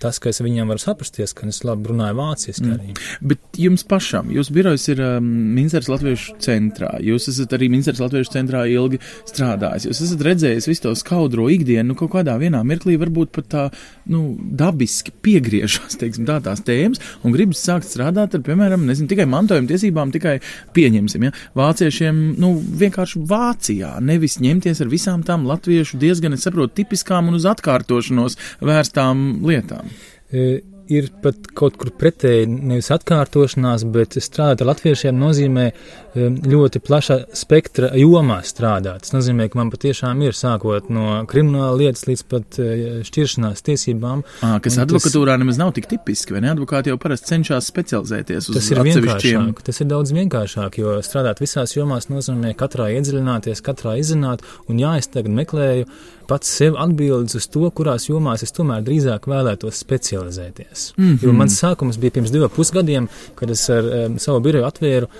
tas, 0.02 0.18
ka 0.22 0.32
es 0.32 0.42
viņiem 0.42 0.70
varu 0.70 0.82
saprasties, 0.82 1.34
ka 1.36 1.46
es 1.50 1.62
labi 1.66 1.92
runāju 1.92 2.18
vāciski 2.18 2.66
mm. 2.66 2.74
arī. 2.74 2.94
Bet 3.32 3.60
jums 3.60 3.84
pašam, 3.88 4.30
jūsu 4.34 4.54
birojs 4.56 4.88
ir 4.92 5.02
um, 5.04 5.28
Minstras 5.56 5.88
Latviešu 5.90 6.36
centrā, 6.42 6.94
jūs 7.04 7.28
esat 7.32 7.54
arī 7.56 7.70
Minstras 7.72 8.02
Latviešu 8.02 8.34
centrā 8.34 8.64
ilgi 8.70 9.00
strādājis, 9.30 9.88
jūs 9.90 10.02
esat 10.06 10.24
redzējis 10.26 10.68
visu 10.70 10.86
to 10.86 10.94
skaudro 10.98 11.46
ikdienu, 11.52 11.92
nu 11.92 11.98
kaut 11.98 12.12
kādā 12.16 12.34
vienā 12.40 12.62
mirklī 12.66 12.98
varbūt 13.00 13.32
pat 13.36 13.50
tā, 13.52 13.64
nu, 14.12 14.24
dabiski 14.38 15.14
piegriežas, 15.24 15.96
teiksim, 16.02 16.26
tā 16.28 16.40
tās 16.44 16.64
tēmas, 16.66 17.02
un 17.22 17.36
gribas 17.36 17.62
sākt 17.62 17.90
strādāt 17.90 18.36
ar, 18.38 18.44
piemēram, 18.46 18.86
nezinu, 18.88 19.10
tikai 19.12 19.28
mantojuma 19.30 19.70
tiesībām, 19.70 20.14
tikai 20.14 20.38
pieņemsim, 20.76 21.28
ja, 21.28 21.36
vāciešiem, 21.58 22.22
nu, 22.42 22.54
vienkārši 22.82 23.22
Vācijā, 23.32 23.94
nevis 24.04 24.40
ņemties 24.42 24.82
ar 24.82 24.90
visām 24.92 25.22
tām 25.26 25.46
latviešu 25.48 26.00
diezgan, 26.02 26.34
es 26.36 26.46
saprotu, 26.46 26.80
tipiskām 26.80 27.30
un 27.30 27.38
uz 27.38 27.46
atkārtošanos 27.48 28.38
vērstām 28.64 29.44
lietām. 29.46 29.91
E, 30.32 30.62
ir 30.92 31.08
pat 31.22 31.46
kaut 31.56 31.76
kur 31.80 31.92
pretēji, 31.96 32.46
nevis 32.50 32.90
atkārtošanās, 32.92 33.84
bet 33.94 34.16
strādāt 34.20 34.62
ar 34.62 34.70
latviešiem 34.72 35.16
nozīmē 35.18 35.64
e, 35.70 36.28
ļoti 36.52 36.82
plaša 36.84 37.18
spektra 37.38 37.92
jomā 37.98 38.40
strādāt. 38.46 39.04
Tas 39.04 39.14
nozīmē, 39.14 39.48
ka 39.52 39.60
man 39.60 39.70
patiešām 39.72 40.22
ir 40.26 40.36
sākot 40.36 40.90
no 40.92 41.22
krimināla 41.30 41.78
lietas 41.78 42.06
līdz 42.08 42.24
pat 42.28 42.60
e, 42.60 42.70
šķiršanās 43.08 43.64
tiesībām. 43.68 44.24
À, 44.44 44.56
kas 44.64 44.78
advokatūrā 44.82 45.36
tas, 45.36 45.42
nemaz 45.44 45.60
nav 45.60 45.74
tik 45.76 45.88
tipiski, 45.92 46.36
vai 46.36 46.44
ne? 46.44 46.52
Advokāti 46.56 46.92
jau 46.92 46.98
parasti 47.02 47.32
cenšas 47.32 47.68
specializēties 47.72 48.50
uz 48.50 48.58
tas 48.58 48.72
ir 48.72 48.82
vienkāršāk. 48.90 49.62
Tas 49.68 49.84
ir 49.84 49.90
daudz 49.92 50.14
vienkāršāk, 50.16 50.80
jo 50.82 50.98
strādāt 51.06 51.42
visās 51.42 51.76
jomās 51.76 52.10
nozīmē 52.12 52.56
katrā 52.58 52.90
iedziļināties, 52.98 53.64
katrā 53.64 53.96
izzināt, 54.02 54.44
un 54.68 54.82
jā, 54.82 54.96
es 55.00 55.08
tagad 55.12 55.32
meklēju 55.40 55.88
pats 56.32 56.52
sev 56.56 56.76
atbildes 56.80 57.36
uz 57.36 57.48
to, 57.52 57.66
kurās 57.76 58.08
jomās 58.08 58.44
es 58.46 58.54
tomēr 58.56 58.84
drīzāk 58.86 59.28
vēlētos 59.28 59.80
specializēties. 59.84 60.92
Mm 60.96 61.08
-hmm. 61.08 61.26
Jo 61.26 61.32
mans 61.36 61.58
sākums 61.60 61.98
bija 62.00 62.16
pirms 62.16 62.32
diviem 62.32 62.52
pusgadiem, 62.56 63.08
kad 63.36 63.50
es 63.50 63.68
ar 63.70 63.84
um, 63.84 64.18
savu 64.18 64.40
biroju 64.46 64.64
atvēru, 64.68 65.10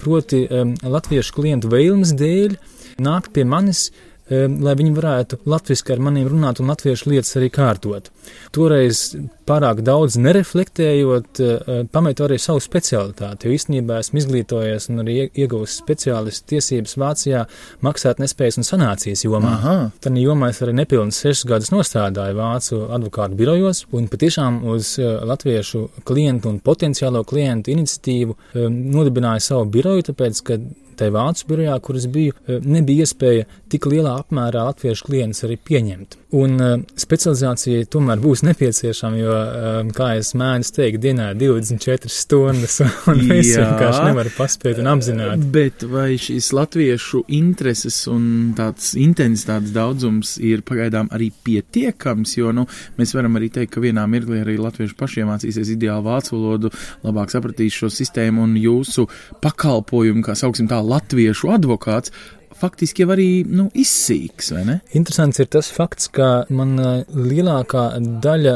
proti 0.00 0.46
um, 0.48 0.74
latviešu 0.96 1.36
klientu 1.36 1.68
vēlmes 1.68 2.14
dēļ 2.16 2.56
nākt 2.98 3.32
pie 3.36 3.44
manis 3.44 3.90
lai 4.32 4.74
viņi 4.78 4.94
varētu 4.96 5.38
latviešu 5.48 5.92
ar 5.94 6.02
maniem 6.08 6.28
runāt 6.30 6.60
un 6.62 6.70
latviešu 6.72 7.10
lietas 7.12 7.36
arī 7.38 7.50
kārtot. 7.52 8.08
Toreiz 8.54 9.12
pārāk 9.48 9.82
daudz 9.84 10.16
nereflektējot, 10.22 11.40
pametu 11.92 12.26
arī 12.26 12.38
savu 12.40 12.62
specialitāti, 12.62 13.48
jo 13.48 13.56
īstenībā 13.56 13.98
esmu 14.02 14.20
izglītojies 14.22 14.88
un 14.92 15.02
arī 15.02 15.16
ieguvis 15.28 15.74
speciālistu 15.82 16.54
tiesības 16.54 16.94
Vācijā 17.02 17.44
maksāt 17.84 18.22
nespējas 18.22 18.60
un 18.62 18.68
sanācijas 18.68 19.24
jomā. 19.26 19.56
Tad 20.02 20.20
jomā 20.20 20.52
es 20.54 20.62
arī 20.64 20.76
nepilnus 20.78 21.18
sešus 21.24 21.48
gadus 21.50 21.72
nostrādāju 21.74 22.38
Vācu 22.38 22.80
advokātu 22.94 23.38
birojos 23.40 23.84
un 23.92 24.06
patiešām 24.12 24.62
uz 24.72 24.94
latviešu 25.00 25.88
klientu 26.08 26.52
un 26.52 26.62
potenciālo 26.62 27.24
klientu 27.28 27.74
iniciatīvu 27.74 28.38
nodibināju 28.70 29.44
savu 29.50 29.68
biroju, 29.74 30.08
tāpēc, 30.12 30.44
ka 30.46 30.60
tai 31.02 31.10
vācu 31.14 31.50
birojā, 31.50 31.76
kur 31.82 31.98
es 31.98 32.08
biju, 32.10 32.36
eh, 32.46 32.62
nebija 32.64 33.06
iespēja 33.06 33.46
tik 33.72 33.88
lielā 33.90 34.16
apmērā 34.22 34.66
latviešu 34.70 35.08
klientus 35.08 35.44
arī 35.46 35.58
pieņemt. 35.58 36.18
Un 36.32 36.54
uh, 36.64 36.78
specializācija 36.96 37.84
tomēr 37.92 38.20
būs 38.22 38.40
nepieciešama, 38.46 39.18
jo, 39.20 39.32
uh, 39.36 39.90
kā 39.92 40.14
es 40.16 40.30
mēdzu 40.38 40.72
teikt, 40.78 41.02
dienā 41.04 41.26
ir 41.34 41.40
24 41.42 42.08
stundas, 42.12 42.78
un 43.12 43.20
es 43.36 43.50
vienkārši 43.52 44.06
nevaru 44.06 44.32
paspēt 44.38 44.80
un 44.80 44.88
apzināt. 44.94 45.44
Bet 45.52 45.84
vai 45.88 46.14
šīs 46.20 46.48
latviešu 46.56 47.24
intereses 47.36 47.98
un 48.08 48.54
tāds 48.56 48.94
intensitātes 48.96 49.74
daudzums 49.76 50.38
ir 50.40 50.64
pagaidām 50.68 51.10
arī 51.12 51.28
pietiekams, 51.44 52.38
jo, 52.38 52.54
nu, 52.56 52.64
mēs 52.96 53.12
varam 53.16 53.36
arī 53.40 53.50
teikt, 53.52 53.74
ka 53.74 53.84
vienā 53.84 54.06
mirklī 54.08 54.40
arī 54.40 54.56
latviešu 54.60 54.96
pašiem 55.00 55.28
mācīsies 55.28 55.74
ideāli 55.76 56.06
vācu 56.08 56.36
valodu, 56.38 56.72
labāk 57.04 57.32
sapratīs 57.34 57.76
šo 57.76 57.92
sistēmu 57.92 58.46
un 58.46 58.56
jūsu 58.56 59.04
pakalpojumu, 59.44 60.24
kā 60.24 60.36
sauksim 60.38 60.70
tā, 60.70 60.80
latviešu 60.92 61.52
advokāts 61.56 62.14
faktiski 62.58 63.04
jau 63.04 63.12
arī 63.14 63.28
nu, 63.48 63.68
izsīks? 63.78 64.52
Interesants 64.96 65.40
ir 65.42 65.48
tas 65.52 65.70
fakts, 65.72 66.08
ka 66.12 66.30
man 66.52 66.74
lielākā 67.12 67.84
daļa 68.22 68.54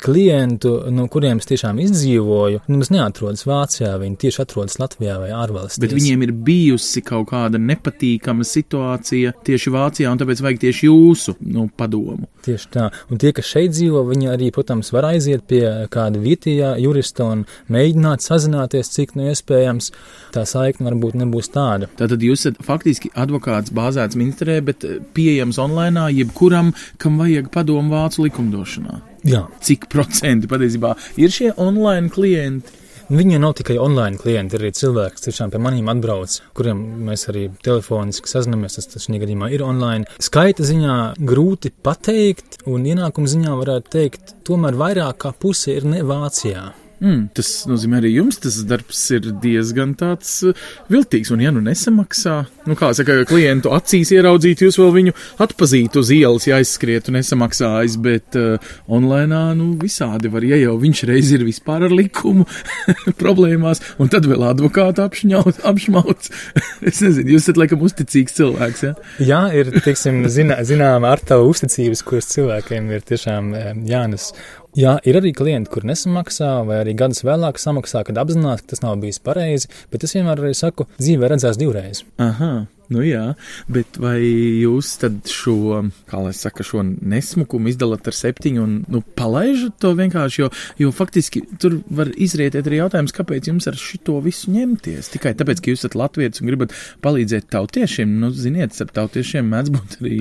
klientu, 0.00 0.74
no 0.94 1.06
kuriem 1.12 1.40
es 1.40 1.48
tiešām 1.50 1.80
izdzīvoju, 1.82 2.62
nemaz 2.70 2.92
neatrodas 2.94 3.46
Vācijā, 3.48 3.92
viņi 4.00 4.18
tieši 4.24 4.42
atrodas 4.44 4.78
Latvijā 4.80 5.18
vai 5.22 5.30
ārvalstīs. 5.36 5.82
Bet 5.82 5.96
viņiem 5.96 6.26
ir 6.26 6.34
bijusi 6.46 7.02
kaut 7.06 7.30
kāda 7.32 7.60
nepatīkama 7.60 8.46
situācija 8.46 9.34
tieši 9.46 9.74
Vācijā, 9.74 10.12
un 10.12 10.20
tāpēc 10.20 10.44
vajag 10.44 10.62
tieši 10.66 10.88
jūsu 10.88 11.36
nu, 11.52 11.68
padomu. 11.76 12.28
Tieši 12.44 12.70
tā. 12.72 12.88
Un 13.12 13.20
tie, 13.20 13.32
kas 13.36 13.48
šeit 13.50 13.74
dzīvo, 13.74 14.04
viņi 14.08 14.30
arī, 14.32 14.50
protams, 14.54 14.92
var 14.94 15.10
aiziet 15.10 15.44
pie 15.50 15.64
kāda 15.92 16.20
vietējā 16.22 16.74
jurista 16.80 17.26
un 17.28 17.44
mēģināt 17.72 18.24
sazināties, 18.24 18.92
cik 18.94 19.16
nu 19.18 19.28
iespējams 19.30 19.90
tā 20.34 20.46
saikne 20.48 20.88
varbūt 20.88 21.18
nebūs 21.20 21.50
tāda. 21.52 21.90
Tātad 22.00 22.22
jūs 22.24 22.46
esat 22.46 22.60
faktiski 22.64 23.10
advokāts 23.12 23.29
advokāts 23.30 23.74
bāzēts 23.76 24.18
ministrē, 24.18 24.58
bet 24.66 24.84
eh, 24.86 24.98
pieejams 25.14 25.60
online, 25.62 26.10
jebkuram, 26.18 26.74
kam 27.00 27.20
vajag 27.22 27.50
padomu 27.54 27.94
vācu 27.94 28.26
likumdošanā. 28.26 29.00
Jā. 29.28 29.46
Cik 29.64 29.88
procenti 29.92 30.48
patiesībā 30.50 30.94
ir 31.20 31.32
šie 31.32 31.54
online 31.60 32.12
klienti? 32.12 32.78
Viņi 33.10 33.40
nav 33.42 33.56
tikai 33.58 33.74
online 33.82 34.20
klienti, 34.22 34.54
ir 34.54 34.62
arī 34.62 34.68
cilvēki, 34.78 35.16
kas 35.16 35.24
tiešām 35.24 35.50
pie 35.50 35.58
maniem 35.58 35.88
atbrauc, 35.90 36.36
kuriem 36.54 36.78
mēs 37.08 37.26
arī 37.32 37.48
telefoniski 37.66 38.30
sazināmies. 38.30 38.78
Tas, 38.78 38.86
tas 38.92 39.08
šajā 39.08 39.24
gadījumā 39.24 39.48
ir 39.50 39.64
online. 39.66 40.06
Skaita 40.22 40.62
ziņā 40.68 40.98
grūti 41.18 41.72
pateikt, 41.74 42.60
un 42.70 42.86
ienākuma 42.86 43.32
ziņā 43.32 43.56
varētu 43.64 43.92
teikt, 43.96 44.36
tomēr 44.46 44.78
vairāk 44.78 45.18
kā 45.26 45.34
puse 45.34 45.74
ir 45.74 45.90
ne 45.90 46.04
Vācijā. 46.06 46.68
Mm, 47.00 47.30
tas 47.32 47.48
nozīmē 47.64 47.96
arī 48.02 48.10
jums 48.12 48.36
tas 48.44 48.58
darbs 48.68 48.98
ir 49.16 49.30
diezgan 49.40 49.94
tāds 49.96 50.34
uh, 50.44 50.56
viltīgs, 50.92 51.30
un 51.32 51.40
ja 51.40 51.52
nu 51.54 51.62
nesamaksā, 51.64 52.34
nu 52.68 52.76
kā 52.76 52.90
saka, 52.96 53.22
klientu 53.28 53.72
acīs 53.72 54.12
ieraudzīt, 54.12 54.66
jūs 54.66 54.76
vēl 54.76 54.92
viņu 54.98 55.14
atpazīt 55.40 55.96
uz 55.96 56.10
ielas, 56.12 56.44
ja 56.50 56.58
aizskrietu 56.60 57.14
nesamaksājis, 57.16 57.96
bet 58.04 58.36
uh, 58.36 58.74
online, 58.92 59.40
nu 59.56 59.70
visādi 59.80 60.28
var, 60.32 60.44
ja 60.44 60.60
jau 60.60 60.76
viņš 60.82 61.02
reiz 61.08 61.32
ir 61.32 61.46
vispār 61.48 61.86
ar 61.88 61.96
likumu 61.96 62.44
problēmās, 63.22 63.80
un 63.96 64.12
tad 64.12 64.28
vēl 64.28 64.44
advokātu 64.50 65.06
apšņauts, 65.06 65.64
apšmauts. 65.72 66.34
es 66.88 67.00
nezinu, 67.00 67.32
jūs 67.32 67.46
esat 67.46 67.64
laikam 67.64 67.80
uzticīgs 67.88 68.36
cilvēks, 68.42 68.84
ja? 68.90 68.94
Jā, 69.24 69.42
ir, 69.56 69.72
teiksim, 69.80 70.26
zinā, 70.28 70.60
zināma 70.68 71.14
ar 71.14 71.24
tavu 71.24 71.48
uzticības, 71.54 72.04
kuras 72.04 72.28
cilvēkiem 72.36 72.92
ir 72.92 73.08
tiešām 73.08 73.54
eh, 73.56 73.72
jānes 73.88 74.34
Jā, 74.78 74.98
ir 75.02 75.18
arī 75.18 75.32
klienti, 75.34 75.70
kur 75.72 75.86
nesamaksā, 75.88 76.50
vai 76.68 76.80
arī 76.84 76.94
gadus 76.98 77.24
vēlāk 77.26 77.58
samaksā, 77.58 78.04
kad 78.06 78.20
apzinās, 78.22 78.62
ka 78.62 78.74
tas 78.74 78.84
nav 78.84 79.00
bijis 79.02 79.18
pareizi, 79.22 79.70
bet 79.90 80.06
es 80.06 80.14
vienmēr 80.14 80.44
arī 80.44 80.52
saku, 80.54 80.86
dzīvē 81.00 81.32
redzēs 81.32 81.58
divreiz. 81.58 82.04
Aha. 82.22 82.52
Nu 82.90 83.04
jā, 83.06 83.36
bet 83.70 84.00
vai 84.02 84.18
jūs 84.18 84.96
tad 84.98 85.20
šo, 85.30 85.84
kā 86.10 86.18
lai 86.24 86.32
saka, 86.34 86.64
šo 86.66 86.82
nesmukumu 86.82 87.70
izdalat 87.70 88.08
ar 88.10 88.16
septiņu 88.18 88.62
un, 88.64 88.72
nu, 88.90 89.02
palaižat 89.14 89.76
to 89.78 89.92
vienkārši, 89.94 90.40
jo, 90.42 90.48
jo 90.82 90.90
faktiski 90.94 91.44
tur 91.62 91.76
var 91.86 92.10
izrietēt 92.18 92.66
arī 92.66 92.80
jautājums, 92.80 93.14
kāpēc 93.14 93.46
jums 93.46 93.70
ar 93.70 93.78
šito 93.78 94.16
visu 94.24 94.50
ņemties? 94.50 95.12
Tikai 95.14 95.36
tāpēc, 95.38 95.62
ka 95.62 95.70
jūs 95.70 95.84
esat 95.84 95.94
latvietis 96.00 96.42
un 96.42 96.50
gribat 96.50 96.74
palīdzēt 97.04 97.46
tautiešiem, 97.54 98.16
nu, 98.24 98.32
ziniet, 98.34 98.74
ar 98.82 98.90
tautiešiem 98.98 99.46
mēdz 99.54 99.74
būt 99.76 99.96
arī 100.00 100.18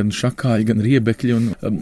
gan 0.00 0.10
šakāji, 0.18 0.68
gan 0.72 0.82
riebekļi 0.88 1.36
un, 1.36 1.48
um, 1.70 1.78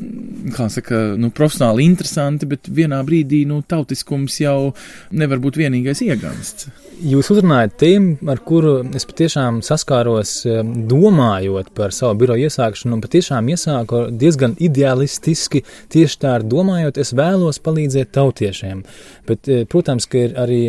kā 0.53 0.69
saka, 0.73 1.01
nu, 1.17 1.33
profesionāli 1.33 1.89
interesanti, 1.89 2.51
bet 2.53 2.69
vienā 2.69 3.01
brīdī, 3.09 3.47
nu, 3.49 3.63
tautiskums 3.65 4.37
jau 4.45 4.75
nevar 5.17 5.41
būt 5.41 5.63
vienīgais 5.65 6.05
iegansts. 6.11 6.69
Jūs 6.97 7.29
uzrunājat 7.35 7.75
tēmu, 7.81 8.15
ar 8.33 8.41
kuru 8.45 8.79
es 8.97 9.05
patiešām 9.09 9.59
saskāros, 9.65 10.26
um, 10.47 10.73
domājot 10.91 11.71
par 11.77 11.95
savu 11.95 12.17
biroju 12.21 12.49
iesākšanu, 12.49 12.97
un 12.97 13.03
patiešām 13.05 13.51
iesāku 13.53 14.03
diezgan 14.11 14.57
ideālistiski. 14.63 15.63
Tieši 15.93 16.19
tā, 16.23 16.35
domājot, 16.43 17.01
es 17.03 17.15
vēlos 17.17 17.61
palīdzēt 17.65 18.13
tautiešiem. 18.17 18.83
Bet, 19.27 19.49
eh, 19.49 19.65
protams, 19.65 20.07
ka 20.07 20.19
ir 20.27 20.37
arī 20.39 20.61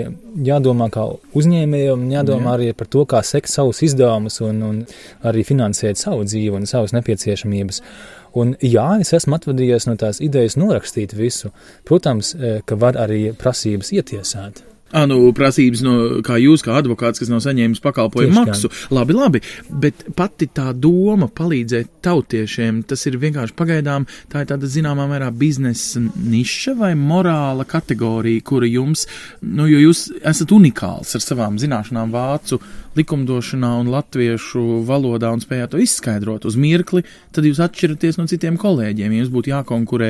jādomā 0.46 0.90
kā 0.94 1.06
uzņēmējiem, 1.38 2.08
jādomā 2.14 2.54
Jā. 2.54 2.56
arī 2.58 2.70
par 2.78 2.88
to, 2.88 3.06
kā 3.06 3.24
sekt 3.24 3.50
savus 3.50 3.84
izdevumus 3.86 4.42
un, 4.42 4.64
un 4.64 4.80
arī 5.24 5.46
finansēt 5.46 5.98
savu 6.02 6.26
dzīvi 6.26 6.56
un 6.56 6.66
savas 6.70 6.96
nepieciešamības. 6.98 7.82
Un, 8.38 8.56
jā, 8.62 8.88
es 9.02 9.14
esmu 9.18 9.38
atvadījies 9.38 9.88
no 9.90 9.96
tās 9.98 10.22
idejas 10.22 10.58
norakstīt 10.60 11.16
visu. 11.18 11.52
Protams, 11.86 12.36
eh, 12.36 12.62
ka 12.66 12.76
var 12.76 12.94
arī 12.94 13.34
prasības 13.34 13.94
ietiesāt. 13.94 14.64
Ah, 14.96 15.04
nu, 15.10 15.18
prasības 15.36 15.82
no 15.84 15.94
kā 16.24 16.38
jūs, 16.40 16.62
kā 16.64 16.78
advokāts, 16.80 17.20
kas 17.20 17.28
nav 17.32 17.42
saņēmis 17.44 17.82
pakalpojumu 17.84 18.38
maksu. 18.38 18.70
Labi, 18.96 19.16
labi, 19.18 19.42
bet 19.84 20.06
pati 20.16 20.48
tā 20.48 20.70
doma 20.72 21.28
palīdzēt 21.28 21.98
tautiešiem, 22.08 22.86
tas 22.88 23.04
ir 23.10 23.20
vienkārši 23.20 23.56
pagaidām, 23.58 24.08
tā 24.32 24.46
ir 24.46 24.52
tāda 24.54 24.70
zināmā 24.72 25.10
mērā 25.12 25.28
biznesa 25.36 26.00
niša 26.00 26.78
vai 26.80 26.94
morāla 26.96 27.68
kategorija, 27.68 28.46
kura 28.48 28.70
jums, 28.70 29.04
nu, 29.44 29.68
jo 29.68 29.84
jūs 29.90 30.08
esat 30.24 30.56
unikāls 30.56 31.18
ar 31.20 31.26
savām 31.26 31.60
zināšanām 31.60 32.16
vācu 32.16 32.62
likumdošanā 32.98 33.74
un 33.82 33.92
latviešu 33.94 34.64
valodā 34.88 35.30
un 35.34 35.44
spējāt 35.44 35.74
to 35.74 35.82
izskaidrot 35.84 36.48
uz 36.50 36.58
mirkli, 36.60 37.04
tad 37.36 37.46
jūs 37.46 37.60
atšķiraties 37.62 38.18
no 38.18 38.26
citiem 38.30 38.58
kolēģiem. 38.62 39.14
Ja 39.14 39.22
jums 39.22 39.34
būtu 39.34 39.52
jākonkurē 39.52 40.10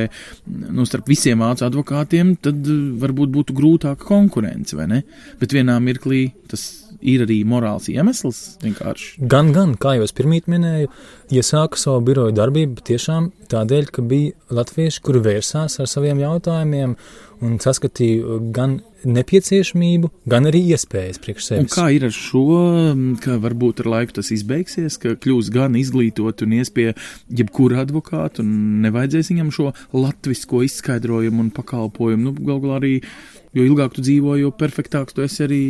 nu, 0.70 0.86
starp 0.88 1.10
visiem 1.12 1.44
vācu 1.44 1.66
advokātiem, 1.68 2.36
tad 2.46 2.70
varbūt 3.02 3.34
būtu 3.34 3.58
grūtāka 3.58 4.08
konkurence 4.08 4.67
konkurence, 4.68 4.76
vai 4.76 4.88
ne? 4.88 5.04
Bet 5.40 5.54
vienā 5.54 5.80
mirklī 5.80 6.34
tas 6.48 6.88
ir 7.02 7.26
arī 7.26 7.44
morāls 7.46 7.90
iemesls 7.90 8.58
vienkārši. 8.64 9.22
Gan, 9.30 9.52
gan, 9.54 9.76
kā 9.78 9.98
jau 9.98 10.04
es 10.04 10.14
pirmīt 10.14 10.48
minēju, 10.48 10.90
iesāku 11.32 11.78
savu 11.78 12.02
biroju 12.08 12.34
darbību 12.34 12.82
tiešām 12.82 13.32
tādēļ, 13.52 13.90
ka 13.92 14.02
bija 14.02 14.34
latvieši, 14.50 15.02
kuri 15.02 15.22
vērsās 15.22 15.80
ar 15.80 15.88
saviem 15.88 16.20
jautājumiem 16.24 16.96
un 17.46 17.60
saskatīju 17.62 18.40
gan 18.56 18.80
nepieciešamību, 19.06 20.10
gan 20.26 20.50
arī 20.50 20.64
iespējas 20.74 21.20
priekš 21.22 21.50
sevis. 21.52 21.68
Un 21.68 21.70
kā 21.70 21.86
ir 21.94 22.08
ar 22.08 22.16
šo, 22.16 22.46
ka 23.22 23.38
varbūt 23.44 23.84
ar 23.84 23.92
laiku 23.94 24.18
tas 24.18 24.32
izbeigsies, 24.34 24.98
ka 25.02 25.14
kļūs 25.22 25.52
gan 25.54 25.78
izglītot 25.78 26.42
un 26.48 26.58
ies 26.58 26.74
pie 26.74 26.90
jebkura 27.30 27.84
advokāta 27.86 28.42
un 28.42 28.82
nevajadzēs 28.88 29.30
viņam 29.36 29.54
šo 29.54 29.70
latvisko 29.94 30.64
izskaidrojumu 30.66 31.46
un 31.46 31.54
pakalpojumu, 31.54 32.32
nu, 32.32 32.48
gal 32.50 32.64
galā 32.64 32.82
arī 32.82 32.96
Jo 33.58 33.66
ilgāk 33.66 33.96
tu 33.96 34.04
dzīvo, 34.06 34.36
jo 34.38 34.52
perfektāks 34.54 35.16
tu 35.18 35.24
esi 35.26 35.42
arī 35.48 35.62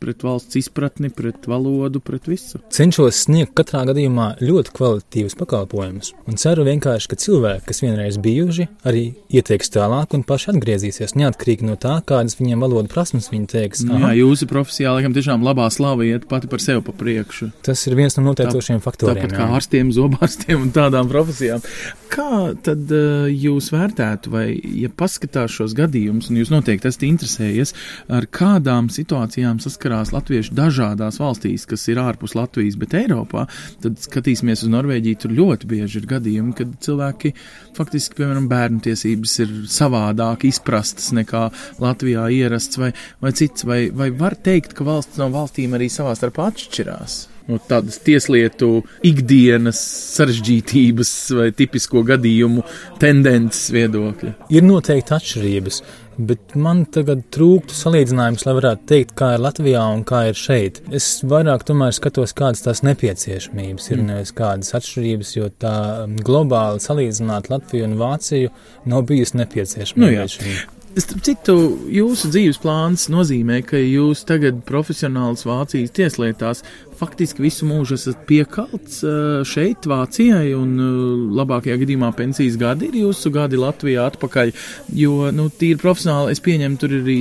pret 0.00 0.24
valsts 0.26 0.58
izpratni, 0.58 1.12
pret 1.14 1.46
valodu, 1.46 2.00
pret 2.02 2.26
visu. 2.26 2.58
Cenšos 2.74 3.20
sniegt 3.28 3.52
katrā 3.58 3.84
gadījumā 3.86 4.32
ļoti 4.42 4.72
kvalitatīvus 4.74 5.36
pakalpojumus, 5.38 6.10
un 6.26 6.40
ceru 6.40 6.64
vienkārši, 6.66 7.10
ka 7.12 7.18
cilvēki, 7.22 7.66
kas 7.68 7.82
vienreiz 7.84 8.18
bijuši, 8.22 8.66
arī 8.88 9.04
ieteiks 9.30 9.70
tālāk 9.76 10.16
un 10.16 10.24
paši 10.26 10.50
atgriezīsies, 10.56 11.14
neatkarīgi 11.20 11.68
no 11.68 11.76
tā, 11.80 12.00
kādas 12.08 12.34
viņiem 12.40 12.64
valodu 12.66 12.90
prasmes 12.90 13.30
viņi 13.30 13.50
teiks. 13.52 13.84
Nu, 13.86 14.00
jā, 14.02 14.10
jūsu 14.18 14.48
profesijā 14.50 14.96
laikam 14.96 15.14
tiešām 15.14 15.46
labā 15.46 15.68
slava 15.74 16.06
iet 16.08 16.26
pati 16.30 16.50
par 16.50 16.62
sevi 16.64 16.82
pa 16.86 16.94
priekšu. 16.96 17.52
Tas 17.66 17.86
ir 17.86 17.94
viens 17.98 18.18
no 18.18 18.26
noteicošiem 18.26 18.82
faktoriem. 18.82 19.22
Tāpat 19.22 19.38
kā 19.38 19.48
ārstiem, 19.54 19.94
zobārstiem 19.94 20.66
un 20.66 20.74
tādām 20.74 21.10
profesijām. 21.12 21.62
Kā 22.10 22.52
tad 22.66 22.90
uh, 22.94 23.26
jūs 23.30 23.70
vērtētu, 23.74 24.32
vai, 24.32 24.46
ja 24.82 24.90
paskatās 24.90 25.54
šos 25.54 25.74
gadījumus, 25.78 26.30
un 26.30 26.40
jūs 26.40 26.52
noteikti 26.54 26.90
esat 26.90 27.06
interesējies, 27.36 27.74
ar 28.08 28.26
kādām 28.26 28.88
situācijām 28.90 29.60
saskarās 29.60 30.12
latvieši 30.14 30.54
dažādās 30.54 31.20
valstīs, 31.20 31.66
kas 31.66 31.86
ir 31.88 32.00
ārpus 32.00 32.34
Latvijas, 32.34 32.76
bet 32.76 32.94
Eiropā, 32.94 33.46
tad 33.82 33.98
skatīsimies 34.00 34.64
uz 34.64 34.72
Norvēģiju, 34.72 35.20
tur 35.20 35.36
ļoti 35.36 35.66
bieži 35.66 36.00
ir 36.00 36.06
gadījumi, 36.06 36.54
kad 36.56 36.74
cilvēki 36.80 37.34
faktiski, 37.76 38.16
piemēram, 38.20 38.48
bērnu 38.48 38.82
tiesības 38.86 39.38
ir 39.44 39.54
savādāk 39.68 40.48
izprastas 40.48 41.12
nekā 41.16 41.48
Latvijā 41.82 42.28
ierasts 42.32 42.80
vai, 42.80 42.92
vai 43.20 43.32
cits, 43.36 43.66
vai, 43.66 43.86
vai 43.92 44.10
var 44.10 44.36
teikt, 44.36 44.76
ka 44.76 44.86
valsts 44.86 45.20
no 45.20 45.30
valstīm 45.34 45.76
arī 45.76 45.90
savā 45.92 46.16
starpā 46.16 46.50
atšķirās? 46.52 47.35
No 47.50 47.60
tādas 47.68 48.00
tieslietu 48.06 48.80
ikdienas 49.06 49.80
sarežģītības 50.16 51.12
vai 51.38 51.50
tipisko 51.56 52.02
gadījumu 52.06 52.64
tendences 53.02 53.70
viedokļa? 53.74 54.34
Ir 54.54 54.66
noteikti 54.66 55.16
atšķirības. 55.16 55.80
Bet 56.16 56.54
man 56.56 56.86
tagad 56.88 57.26
trūktu 57.34 57.76
salīdzinājums, 57.76 58.46
lai 58.46 58.54
varētu 58.56 58.86
teikt, 58.88 59.12
kā 59.18 59.34
ir 59.36 59.42
Latvijā 59.44 59.82
un 59.92 60.00
kā 60.08 60.22
ir 60.30 60.38
šeit. 60.40 60.80
Es 60.96 61.10
vairāk 61.28 61.66
tomēr 61.68 61.92
skatos, 61.92 62.32
kādas 62.36 62.64
tās 62.64 62.80
nepieciešamības 62.86 63.90
ir, 63.90 64.00
mm. 64.00 64.06
nevis 64.14 64.32
kādas 64.36 64.72
atšķirības, 64.78 65.34
jo 65.36 65.50
tā 65.60 65.74
globāli 66.24 66.80
salīdzināt 66.84 67.52
Latviju 67.52 67.90
un 67.90 67.98
Vāciju 68.00 68.54
nav 68.88 69.04
bijusi 69.10 69.42
nepieciešama. 69.42 70.06
Nu, 70.06 70.14
jā. 70.14 70.24
Citu, 70.96 71.54
jūsu 71.92 72.30
dzīves 72.32 72.56
plāns 72.62 73.02
nozīmē, 73.12 73.58
ka 73.68 73.76
jūs 73.76 74.22
tagad 74.24 74.62
profesionāls 74.64 75.44
Vācijas 75.44 75.92
tieslietās 75.92 76.62
faktiski 76.96 77.44
visu 77.44 77.68
mūžu 77.68 77.98
esat 77.98 78.22
piekalts 78.24 79.02
šeit, 79.44 79.84
Vācijai, 79.84 80.54
un 80.56 80.72
labākajā 81.36 81.76
gadījumā 81.82 82.14
pensijas 82.16 82.56
gadi 82.56 82.88
ir 82.88 82.96
jūsu 83.02 83.28
gadi 83.34 83.60
Latvijā 83.60 84.06
atpakaļ, 84.08 84.54
jo, 84.96 85.28
nu, 85.36 85.50
tīri 85.52 85.76
profesionāli 85.84 86.32
es 86.32 86.40
pieņemu, 86.40 86.80
tur 86.80 86.96
ir 86.96 87.04
arī 87.04 87.20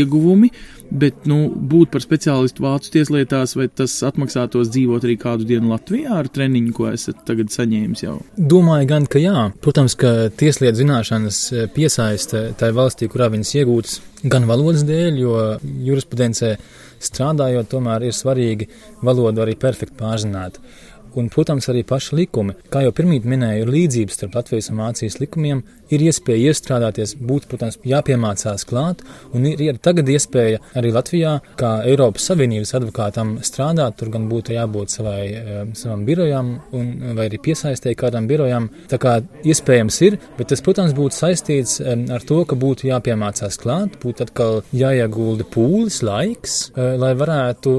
ieguvumi, 0.00 0.50
bet, 0.94 1.24
nu, 1.30 1.48
būt 1.50 1.92
par 1.94 2.04
speciālistu 2.04 2.64
vācu 2.64 2.92
tieslietās, 2.94 3.56
vai 3.58 3.66
tas 3.68 3.96
atmaksātos 4.06 4.70
dzīvot 4.74 5.06
arī 5.06 5.16
kādu 5.20 5.48
dienu 5.48 5.72
Latvijā 5.72 6.14
ar 6.20 6.30
treniņu, 6.32 6.72
ko 6.76 6.88
esat 6.92 7.24
tagad 7.28 7.52
saņēmis 7.54 8.04
jau? 8.06 8.16
Domāju 8.38 8.88
gan, 8.94 9.08
ka 9.10 9.22
jā. 9.22 9.48
Protams, 9.64 9.98
ka 9.98 10.14
tieslietu 10.38 10.82
zināšanas 10.82 11.42
piesaista 11.74 12.46
tai 12.60 12.72
valstī, 12.76 13.10
kurā 13.10 13.30
viņas 13.34 13.54
iegūtas, 13.60 14.00
gan 14.30 14.48
valodas 14.50 14.86
dēļ, 14.88 15.20
jo 15.20 15.36
jurisprudencē 15.90 16.56
strādājot, 17.04 17.68
tomēr 17.74 18.08
ir 18.08 18.16
svarīgi 18.16 18.70
valodu 19.04 19.44
arī 19.44 19.58
perfekti 19.60 19.98
pārzināt 20.00 20.62
un, 21.18 21.28
protams, 21.30 21.68
arī 21.70 21.84
paši 21.86 22.18
likumi. 22.18 22.56
Kā 22.72 22.82
jau 22.84 22.92
pirmīt 22.96 23.26
minēju, 23.28 23.64
ir 23.64 23.72
līdzības 23.74 24.18
starp 24.18 24.38
Latvijas 24.38 24.70
un 24.72 24.82
Vācijas 24.82 25.20
likumiem, 25.22 25.62
ir 25.92 26.04
iespēja 26.08 26.52
iestrādāties, 26.52 27.16
būt, 27.20 27.48
protams, 27.50 27.78
jāpiemācās 27.84 28.66
klāt, 28.68 29.02
un 29.34 29.46
ir, 29.50 29.60
ir 29.60 29.80
tagad 29.82 30.08
iespēja 30.08 30.60
arī 30.78 30.92
Latvijā, 30.94 31.36
kā 31.60 31.72
Eiropas 31.88 32.28
Savienības 32.30 32.74
advokātam 32.78 33.36
strādāt, 33.44 33.98
tur 34.00 34.12
gan 34.14 34.28
būtu 34.30 34.56
jābūt 34.56 34.94
savai, 34.96 35.20
eh, 35.32 35.62
savam 35.78 36.04
birojam, 36.08 36.54
un, 36.76 36.92
vai 37.18 37.28
arī 37.28 37.40
piesaistēji 37.44 37.98
kādam 38.00 38.28
birojam. 38.30 38.70
Tā 38.90 38.98
kā 39.02 39.16
iespējams 39.44 40.00
ir, 40.08 40.18
bet 40.38 40.52
tas, 40.52 40.62
protams, 40.64 40.94
būtu 40.96 41.18
saistīts 41.18 41.78
ar 41.84 42.24
to, 42.26 42.42
ka 42.48 42.56
būtu 42.58 42.88
jāpiemācās 42.90 43.58
klāt, 43.60 43.98
būtu 44.02 44.26
atkal 44.26 44.62
jāiegulda 44.74 45.46
pūlis, 45.54 46.00
laiks, 46.06 46.56
eh, 46.76 46.94
lai 47.00 47.14
varētu 47.18 47.74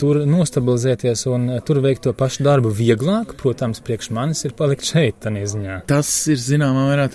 tur 0.00 0.22
nostabilizēties 0.28 1.26
un 1.30 1.48
eh, 1.56 1.60
tur 1.66 1.80
veikt 1.84 2.06
to 2.06 2.14
pašu 2.16 2.44
darbu 2.46 2.72
vieglāk, 2.74 3.34
protams, 3.40 3.82
priekš 3.84 4.10
manis 4.16 4.44
ir 4.46 4.56
palikt 4.58 4.86
šeit, 4.88 5.20
tādā 5.24 5.44
ziņā. 5.52 5.80
Tas 5.90 6.10
ir 6.30 6.40
zināmā 6.40 6.86
mērā 6.90 7.08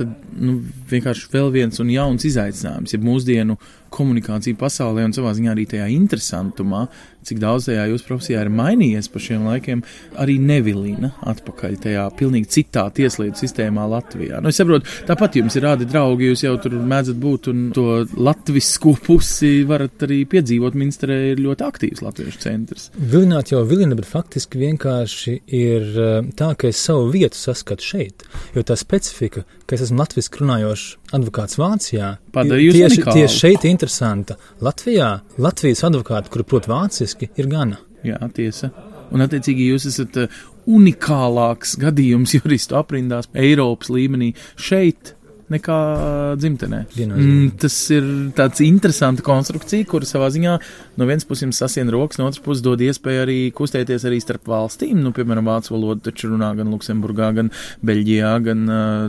nu, 0.46 0.60
vienkārši 0.92 1.30
vēl 1.34 1.52
viens 1.54 1.82
un 1.84 1.92
jauns 1.94 2.26
izaicinājums, 2.30 2.94
ja 2.96 3.02
mūsdienu 3.02 3.58
komunikācija 3.96 4.58
pasaulē 4.60 5.06
un 5.08 5.16
savā 5.16 5.34
ziņā 5.36 5.54
arī 5.54 5.66
tajā 5.72 5.90
interesantumā, 5.94 6.86
cik 7.28 7.42
daudz 7.42 7.70
tajā 7.70 7.88
jūsu 7.92 8.08
profesijā 8.08 8.44
ir 8.46 8.52
mainījies 8.54 9.10
pa 9.12 9.22
šiem 9.22 9.48
laikiem, 9.50 9.84
arī 10.22 10.38
nevilina 10.42 11.12
atpakaļ 11.26 11.78
tajā 11.86 12.06
pilnīgi 12.20 12.52
citā 12.58 12.86
tieslietu 12.96 13.42
sistēmā 13.42 13.86
Latvijā. 13.92 14.42
Nu, 14.44 14.52
es 14.52 14.60
saprotu, 14.62 14.90
tāpat 15.08 15.40
jums 15.40 15.58
ir 15.58 15.66
rādi 15.68 15.88
draugi, 15.90 16.30
jūs 16.32 16.46
jau 16.46 16.56
tur 16.62 16.78
mēdzat 16.80 17.20
būt 17.22 17.50
un 17.52 17.64
to 17.76 17.88
latvisko 18.16 18.96
pusi 19.06 19.54
varat 19.68 20.06
arī 20.08 20.22
piedzīvot. 20.30 20.76
Minsterē 20.76 21.20
ir 21.32 21.42
ļoti 21.44 21.66
aktīvs 21.66 22.04
latviešu 22.06 22.42
centrs. 22.44 22.90
Vilināt 22.96 23.54
jau 23.54 23.64
vilina, 23.68 23.98
bet 23.98 24.10
faktiski 24.10 24.60
vienkārši 24.62 25.38
ir 25.56 25.88
eh, 25.94 26.18
tā, 26.38 26.52
ka 26.60 26.70
es 26.72 26.82
savu 26.84 27.10
vietu 27.14 27.40
saskatu 27.40 27.86
šeit, 27.86 28.26
jo 28.56 28.64
tā 28.66 28.78
specifika, 28.80 29.46
ka 29.66 29.78
es 29.78 29.86
esmu 29.88 30.02
latviski 30.04 30.44
runājošs 30.44 30.86
advokāts 31.16 31.58
Vācijā, 31.60 32.10
tieši, 32.36 33.04
tieši 33.06 33.40
šeit 33.40 33.66
interesanta. 33.70 34.36
Latvijā 34.66 35.10
Latvijas 35.42 35.86
advokāti, 35.88 36.32
kuri 36.34 36.46
prot 36.48 36.68
vāciski, 36.70 37.15
ir 37.24 37.50
gana. 37.52 37.80
Jā, 38.06 38.20
tiesa. 38.34 38.72
Un, 39.14 39.24
attiecīgi, 39.26 39.70
jūs 39.72 39.88
esat 39.90 40.18
uh, 40.22 40.40
unikālāks 40.70 41.76
gadījums 41.82 42.36
juristu 42.38 42.78
aprindās 42.80 43.30
Eiropas 43.34 43.92
līmenī 43.94 44.34
šeit, 44.58 45.16
nekā 45.54 45.78
dzimtenē. 46.42 46.82
Mm, 47.06 47.52
tas 47.62 47.76
ir 47.94 48.06
tāds 48.38 48.64
interesants 48.66 49.24
konstrukcija, 49.26 49.86
kur 49.90 50.06
savā 50.08 50.32
ziņā 50.34 50.56
no 50.98 51.08
vienas 51.08 51.28
puses 51.28 51.46
jums 51.46 51.60
sasien 51.62 51.92
rokas, 51.94 52.20
no 52.20 52.30
otras 52.30 52.42
puses 52.44 52.64
dod 52.66 52.82
iespēju 52.82 53.24
arī 53.26 53.38
kustēties 53.56 54.08
arī 54.10 54.20
starp 54.24 54.50
valstīm. 54.50 54.98
Nu, 55.04 55.14
piemēram, 55.16 55.46
vācu 55.50 55.76
valodu 55.76 56.08
taču 56.08 56.32
runā 56.32 56.50
gan 56.58 56.72
Luksemburgā, 56.74 57.30
gan 57.38 57.52
Beļģijā, 57.86 58.32
gan 58.48 58.64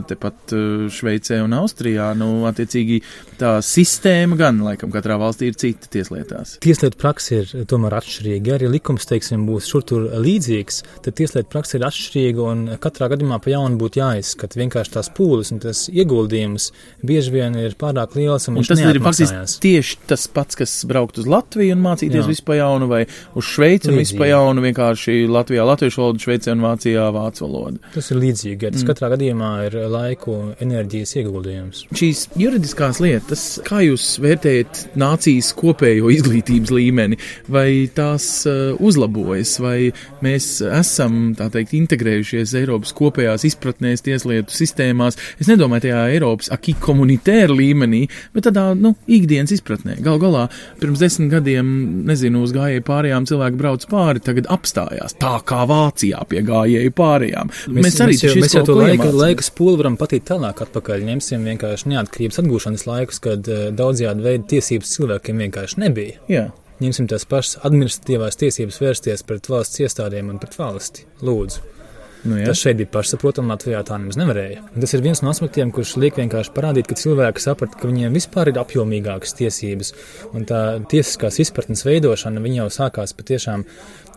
tepat 0.09 0.53
Šveicē 0.93 1.41
un 1.45 1.57
Austrijā. 1.57 2.11
Nu, 2.17 2.29
attiecīgi 2.49 2.99
tā 3.41 3.55
sistēma 3.65 4.37
gan, 4.39 4.61
laikam, 4.67 4.93
katrā 4.93 5.17
valstī 5.21 5.49
ir 5.51 5.57
cita 5.57 5.89
tieslietās. 5.93 6.57
Tieslietu 6.63 7.01
praksa 7.01 7.41
ir 7.41 7.67
tomēr 7.69 7.97
atšķirīga. 7.97 8.57
Arī 8.59 8.71
likums, 8.77 9.09
teiksim, 9.09 9.47
būs 9.49 9.71
šur 9.71 9.85
tur 9.89 10.07
līdzīgs, 10.21 10.83
tad 11.05 11.17
tieslietu 11.17 11.49
praksa 11.53 11.79
ir 11.79 11.87
atšķirīga 11.89 12.47
un 12.53 12.63
katrā 12.83 13.09
gadījumā 13.13 13.41
pa 13.41 13.55
jaunu 13.55 13.81
būtu 13.81 14.03
jāizskata 14.03 14.61
vienkārši 14.61 14.95
tās 14.97 15.09
pūles 15.17 15.53
un 15.55 15.61
tas 15.63 15.85
ieguldījums 15.89 16.26
ieguldījums 16.27 16.71
bieži 17.05 17.33
vien 17.33 17.55
ir 17.59 17.75
pārāk 17.79 18.15
liels. 18.17 18.47
Un, 18.49 18.59
un 18.59 18.67
tas 18.67 18.79
ir 18.79 18.99
faktiski 19.03 19.61
tieši 19.63 19.97
tas 20.09 20.27
pats, 20.31 20.57
kas 20.59 20.73
braukt 20.87 21.19
uz 21.21 21.27
Latviju 21.29 21.75
un 21.75 21.83
mācīties 21.83 22.23
Jā. 22.23 22.27
visu 22.27 22.45
pa 22.47 22.57
jaunu, 22.59 22.87
vai 22.89 23.05
uz 23.37 23.47
Šveici 23.47 23.91
un 23.91 23.99
visu 24.01 24.17
pa 24.19 24.29
jaunu, 24.29 24.63
vienkārši 24.65 25.27
Latvijā 25.31 25.65
latviešu 25.67 26.01
valodu, 26.01 26.23
Šveicē 26.23 26.53
un 26.55 26.63
Vācijā 26.65 27.07
vācu 27.15 27.45
valodu. 27.45 27.81
Tas 27.95 28.11
ir 28.11 28.21
līdzīgi, 28.21 28.67
ja 28.67 28.73
tas 28.73 28.83
mm. 28.83 28.91
katrā 28.91 29.11
gadījumā 29.15 29.51
ir 29.67 29.77
laiku 29.91 30.37
enerģijas 30.63 31.15
ieguldījums. 31.21 31.85
Šīs 31.97 32.27
juridiskās 32.39 33.01
lietas, 33.03 33.45
kā 33.67 33.83
jūs 33.85 34.09
vērtējat 34.23 34.83
nācijas 34.99 35.53
kopējo 35.57 36.11
izglītības 36.13 36.73
līmeni, 36.73 37.19
vai 37.51 37.87
tās 37.95 38.27
uh, 38.49 38.75
uzlabojas, 38.83 39.57
vai 39.63 39.77
mēs 40.25 40.49
esam, 40.67 41.33
tā 41.37 41.49
teikt, 41.53 41.75
integrējušies 41.77 42.55
Eiropas 42.61 42.93
kopējās 42.97 43.47
izpratnēs 43.51 44.05
tieslietu 44.05 44.55
sistēmās? 44.55 45.19
Es 45.41 45.49
nedomāju 45.49 45.87
tajā 45.87 46.01
Eiropas 46.17 46.51
akī 46.53 46.75
komunitēra 46.81 47.55
līmenī, 47.55 48.03
bet 48.35 48.47
tādā, 48.49 48.71
nu, 48.77 48.93
ikdienas 49.07 49.53
izpratnē. 49.55 49.97
Gal 50.03 50.19
galā 50.21 50.47
pirms 50.81 51.01
desmit 51.01 51.31
gadiem, 51.31 51.71
nezinu, 52.07 52.43
uz 52.45 52.53
gājēju 52.55 52.85
pārējām 52.87 53.27
cilvēki 53.29 53.61
brauc 53.61 53.87
pāri, 53.91 54.23
tagad 54.23 54.49
apstājās 54.53 55.17
tā 55.21 55.35
kā 55.47 55.63
Vācijā 55.69 56.23
pie 56.29 56.43
gājēju 56.47 56.93
pārējām. 56.97 57.53
Mēs, 57.71 57.87
mēs 57.87 57.99
arī 58.03 58.17
mēs 58.17 58.25
jau, 58.27 58.35
mēs 58.43 58.57
jau 58.57 58.65
to 58.67 58.77
laika, 58.81 59.09
laika 59.13 59.45
spoli 59.45 59.81
varam 59.81 59.97
patīt 59.99 60.27
tālāk 60.29 60.63
atpakaļ. 60.67 61.05
Ņemsim 61.11 61.47
vienkārši 61.51 61.93
neatkarības 61.93 62.41
atgūšanas 62.43 62.87
laikus, 62.89 63.21
kad 63.23 63.51
daudzajādi 63.77 64.25
veidi 64.25 64.47
tiesības 64.55 64.95
cilvēkiem 64.97 65.45
vienkārši 65.45 65.83
nebija. 65.85 66.21
Jā. 66.31 66.47
Ņemsim 66.77 67.07
tās 67.09 67.25
pašas 67.25 67.57
administratīvās 67.65 68.37
tiesības 68.37 68.77
vērsties 68.83 69.25
pret 69.25 69.49
valsts 69.49 69.81
iestādēm 69.81 70.29
un 70.33 70.37
pret 70.41 70.59
valsti. 70.59 71.07
Lūdzu. 71.25 71.76
Nu, 72.25 72.37
jā. 72.39 72.47
tas 72.49 72.59
šeit 72.59 72.79
bija 72.79 72.89
pašsaprotami, 72.95 73.51
Latvijā 73.53 73.83
tā 73.85 73.99
nemaz 73.99 74.17
nevarēja. 74.19 74.63
Tas 74.73 74.95
ir 74.97 75.03
viens 75.05 75.21
no 75.23 75.29
aspektiem, 75.31 75.71
kurš 75.75 75.95
liek 76.01 76.17
vienkārši 76.17 76.53
parādīt, 76.55 76.89
ka 76.89 76.97
cilvēki 76.97 77.43
saprata, 77.43 77.77
ka 77.77 77.89
viņiem 77.89 78.17
vispār 78.17 78.51
ir 78.51 78.59
apjomīgākas 78.61 79.37
tiesības. 79.37 79.93
Un 80.33 80.47
tā 80.49 80.61
tiesiskās 80.89 81.39
izpratnes 81.43 81.85
veidošana 81.87 82.41
jau 82.57 82.67
sākās 82.73 83.13
patiešām 83.17 83.67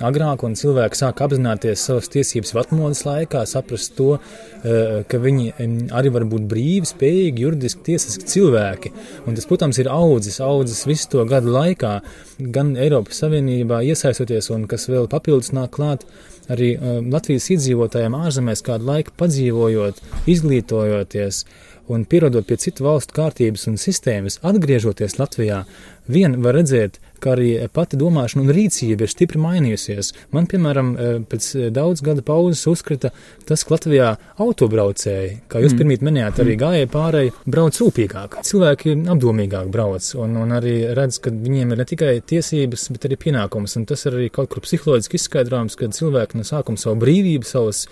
agrāk, 0.07 0.45
un 0.47 0.57
cilvēki 0.57 0.97
sāk 0.97 1.21
apzināties 1.25 1.83
savas 1.85 2.09
tiesības 2.13 2.55
atmodas 2.63 3.05
laikā, 3.05 3.45
saprast 3.49 3.95
to, 3.99 4.19
eh, 4.65 5.05
ka 5.09 5.19
viņi 5.19 5.53
arī 5.91 6.13
var 6.13 6.25
būt 6.25 6.49
brīvi, 6.49 6.89
spējīgi, 6.89 7.45
juridiski, 7.45 7.85
tiesiski 7.91 8.25
cilvēki. 8.35 8.93
Un 9.27 9.35
tas, 9.35 9.47
protams, 9.47 9.79
ir 9.79 9.93
audzis, 9.93 10.41
audzis 10.41 10.87
visu 10.87 11.09
to 11.11 11.25
gadu 11.25 11.53
laikā, 11.53 12.01
gan 12.41 12.77
Eiropas 12.77 13.21
Savienībā 13.21 13.85
iesaistoties, 13.85 14.51
un 14.51 14.67
kas 14.67 14.89
vēl 14.89 15.09
papildus 15.09 15.53
nāk 15.53 15.71
klāt 15.71 16.09
arī 16.51 16.75
uh, 16.77 17.01
Latvijas 17.13 17.51
iedzīvotājiem 17.55 18.17
ārzemēs 18.19 18.65
kādu 18.67 18.89
laiku 18.91 19.15
padzīvojot, 19.21 20.01
izglītojoties 20.31 21.45
un 21.91 22.05
pierodot 22.07 22.47
pie 22.47 22.59
citu 22.63 22.87
valstu 22.87 23.17
kārtības 23.17 23.67
un 23.71 23.79
sistēmas, 23.81 24.39
atgriežoties 24.47 25.19
Latvijā, 25.19 25.65
vien 26.13 26.37
var 26.45 26.59
redzēt, 26.59 26.99
ka 27.21 27.35
arī 27.35 27.51
pati 27.73 27.99
domāšana 28.01 28.45
un 28.45 28.53
rīcība 28.55 29.05
ir 29.05 29.13
stipri 29.13 29.41
mainījusies. 29.41 30.13
Man, 30.35 30.49
piemēram, 30.51 30.93
e, 30.97 31.09
pēc 31.29 31.49
e, 31.53 31.69
daudz 31.75 32.03
gada 32.05 32.25
pauzes 32.27 32.65
uzskrita 32.71 33.13
tas, 33.49 33.65
ka 33.65 33.75
Latvijā 33.75 34.11
autobraucēji, 34.41 35.35
kā 35.51 35.63
jūs 35.63 35.75
mm. 35.75 35.81
pirmīt 35.83 36.05
minējāt, 36.07 36.41
arī 36.45 36.57
gāja 36.61 36.91
pārēji, 36.91 37.35
brauc 37.45 37.81
rūpīgāk. 37.83 38.39
Cilvēki 38.51 38.97
apdomīgāk 39.15 39.73
brauc 39.73 40.09
un, 40.21 40.39
un 40.45 40.57
arī 40.57 40.77
redz, 40.97 41.21
ka 41.23 41.33
viņiem 41.35 41.75
ir 41.75 41.83
ne 41.83 41.89
tikai 41.93 42.15
tiesības, 42.33 42.89
bet 42.95 43.09
arī 43.11 43.21
pienākums. 43.27 43.77
Un 43.81 43.89
tas 43.91 44.07
ir 44.09 44.17
arī 44.17 44.31
kaut 44.33 44.53
kur 44.55 44.65
psiholoģiski 44.65 45.21
izskaidrojams, 45.21 45.77
ka 45.77 45.93
cilvēki 46.01 46.41
no 46.41 46.49
sākuma 46.49 46.81
savu 46.81 47.03
brīvību, 47.05 47.49
savas 47.49 47.85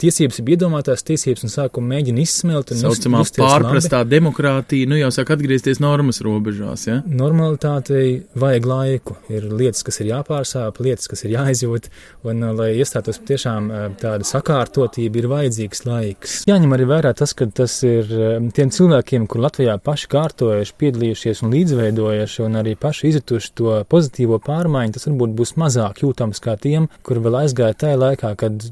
tiesības 0.00 0.40
ir 0.40 0.52
iedomātās 0.54 1.04
tiesības 1.06 1.46
un 1.46 1.52
sākuma 1.52 1.94
mēģina 1.94 2.22
izsmelt. 2.24 2.70
Tā 2.70 2.78
saucamā 2.80 3.22
pārprastā 3.36 4.02
labi. 4.02 4.14
demokrātija, 4.16 4.88
nu 4.90 4.98
jau 4.98 5.10
sāk 5.14 5.32
atgriezties 5.34 5.80
normas 5.82 6.20
robežās. 6.24 6.86
Ja? 6.88 7.00
Normalitātei 7.06 8.24
vajag 8.38 8.68
laiku. 8.68 9.16
Ir 9.32 9.48
lietas, 9.52 9.84
kas 9.86 10.00
ir 10.02 10.10
jāpārsāp, 10.12 10.80
lietas, 10.84 11.08
kas 11.10 11.24
ir 11.26 11.34
jāizjūt, 11.36 11.90
un, 12.28 12.42
uh, 12.42 12.54
lai 12.56 12.70
iestātos 12.78 13.20
tiešām 13.28 13.70
uh, 13.70 13.86
tāda 14.00 14.26
sakārtotība, 14.28 15.20
ir 15.20 15.30
vajadzīgs 15.32 15.84
laiks. 15.88 16.36
Jāņem 16.50 16.76
arī 16.76 16.88
vērā 16.90 17.14
tas, 17.16 17.34
ka 17.36 17.48
tas 17.48 17.76
ir 17.86 18.10
um, 18.18 18.50
tiem 18.54 18.72
cilvēkiem, 18.74 19.28
kur 19.30 19.44
Latvijā 19.44 19.76
paši 19.82 20.10
kārtojuši, 20.14 20.76
piedalījušies 20.80 21.44
un 21.44 21.54
līdzveidojuši, 21.54 22.42
un 22.46 22.60
arī 22.60 22.74
paši 22.80 23.12
izjutuši 23.12 23.52
to 23.60 23.78
pozitīvo 23.90 24.40
pārmaiņu, 24.44 24.96
tas 24.96 25.08
varbūt 25.08 25.36
būs 25.38 25.54
mazāk 25.60 26.02
jūtams 26.04 26.42
kā 26.44 26.56
tiem, 26.60 26.88
kur 27.06 27.20
vēl 27.24 27.42
aizgāja 27.44 27.76
tajā 27.84 28.00
laikā, 28.00 28.34
kad 28.40 28.68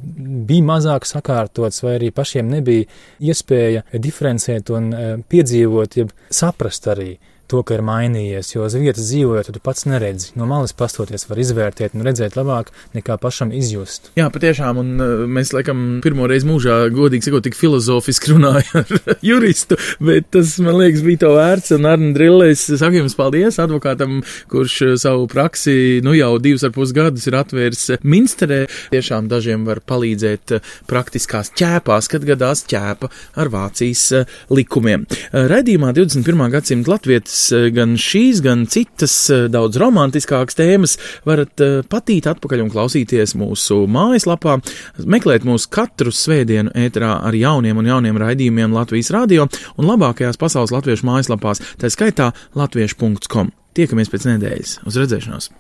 bija 0.49 0.67
mazāk 0.67 1.07
sakārtots, 1.13 1.83
vai 1.85 1.97
arī 1.99 2.11
pašiem 2.15 2.49
nebija 2.51 2.89
iespēja 3.21 3.85
diferencēt 3.93 4.73
un 4.75 4.91
eh, 4.93 5.13
piedzīvot, 5.29 6.01
jeb 6.03 6.17
saprast 6.33 6.89
arī 6.93 7.15
to, 7.53 7.61
ka 7.67 7.77
ir 7.77 7.85
mainījies, 7.85 8.55
jo 8.55 8.65
uz 8.65 8.77
vietas 8.79 9.11
dzīvojot, 9.11 9.51
tu 9.53 9.61
pats 9.63 9.85
neredzi. 9.89 10.33
No 10.39 10.47
malas 10.49 10.73
pastoties 10.77 11.27
var 11.29 11.41
izvērtēt 11.43 11.97
un 11.97 12.05
redzēt 12.07 12.37
labāk 12.39 12.71
nekā 12.97 13.19
pašam 13.21 13.53
izjust. 13.57 14.11
Jā, 14.19 14.29
patiešām, 14.33 14.81
un 14.81 14.93
uh, 14.97 15.25
mēs 15.29 15.53
laikam 15.53 16.01
pirmo 16.05 16.29
reizi 16.31 16.49
mūžā, 16.49 16.79
godīgi 16.95 17.29
sakot, 17.29 17.45
tik 17.45 17.59
filozofiski 17.59 18.33
runājam 18.33 18.81
ar 18.81 18.95
juristu, 19.31 19.77
bet 20.01 20.31
tas, 20.33 20.55
man 20.65 20.79
liekas, 20.81 21.05
bija 21.05 21.25
to 21.27 21.35
vērts, 21.37 21.75
un 21.77 21.91
Arni 21.91 22.13
Drillēs, 22.17 22.65
saku 22.81 23.03
jums 23.03 23.17
paldies 23.19 23.61
advokātam, 23.63 24.23
kurš 24.53 24.79
uh, 24.87 24.95
savu 25.03 25.29
praksi, 25.33 26.01
nu 26.07 26.17
jau 26.17 26.33
divus 26.43 26.65
ar 26.69 26.73
pus 26.75 26.95
gadus 26.97 27.29
ir 27.29 27.37
atvērs 27.43 27.85
Minsterē. 28.07 28.63
Tiešām 28.95 29.29
dažiem 29.31 29.69
var 29.69 29.83
palīdzēt 29.85 30.57
uh, 30.57 30.73
praktiskās 30.89 31.53
ķēpās, 31.59 32.09
kad 32.13 32.25
gadās 32.29 32.65
ķēpa 32.71 33.13
ar 33.43 33.53
Vācijas 33.53 34.09
likumiem. 34.53 35.05
Redījumā 35.33 35.93
21. 35.97 36.49
gadsimta 36.53 36.97
Latvijas 36.97 37.42
Eh, 37.42 37.42
gan 37.75 37.97
šīs, 38.01 38.43
gan 38.45 38.65
citas 38.71 39.15
eh, 39.33 39.47
daudz 39.53 39.79
romantiskākas 39.81 40.59
tēmas 40.59 40.97
varat 41.29 41.63
eh, 41.65 41.81
patīt 41.89 42.29
atpakaļ 42.31 42.65
un 42.67 42.73
klausīties 42.73 43.37
mūsu 43.41 43.83
mājaslapā, 43.91 44.59
meklēt 45.03 45.47
mūs 45.49 45.69
katru 45.73 46.13
svētdienu 46.15 46.75
ēterā 46.79 47.15
ar 47.27 47.37
jauniem 47.37 47.83
un 47.83 47.91
jauniem 47.91 48.21
raidījumiem 48.23 48.77
Latvijas 48.77 49.13
radio 49.15 49.49
un 49.77 49.91
labākajās 49.91 50.41
pasaules 50.41 50.75
latviešu 50.75 51.09
mājaslapās, 51.09 51.63
tā 51.81 51.91
skaitā 51.93 52.33
latviešu.com. 52.59 53.53
Tiekamies 53.73 54.13
pēc 54.13 54.29
nedēļas. 54.35 54.81
Uz 54.89 55.01
redzēšanos! 55.01 55.53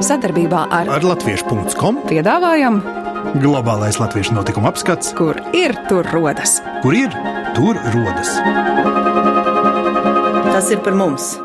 Sadarbībā 0.00 0.64
ar, 0.72 0.88
ar 0.96 1.04
Latviešu.com 1.04 2.00
piedāvājam 2.08 2.80
Globālais 3.40 3.98
latviešu 4.00 4.34
notikuma 4.36 4.72
apskats, 4.72 5.12
kur 5.18 5.38
ir 5.56 5.76
tur 5.88 6.08
rodas. 6.14 6.58
Kur 6.82 6.96
ir 6.96 7.14
tur 7.56 7.78
rodas? 7.94 8.34
Tas 10.50 10.72
ir 10.72 10.82
par 10.84 10.98
mums! 10.98 11.36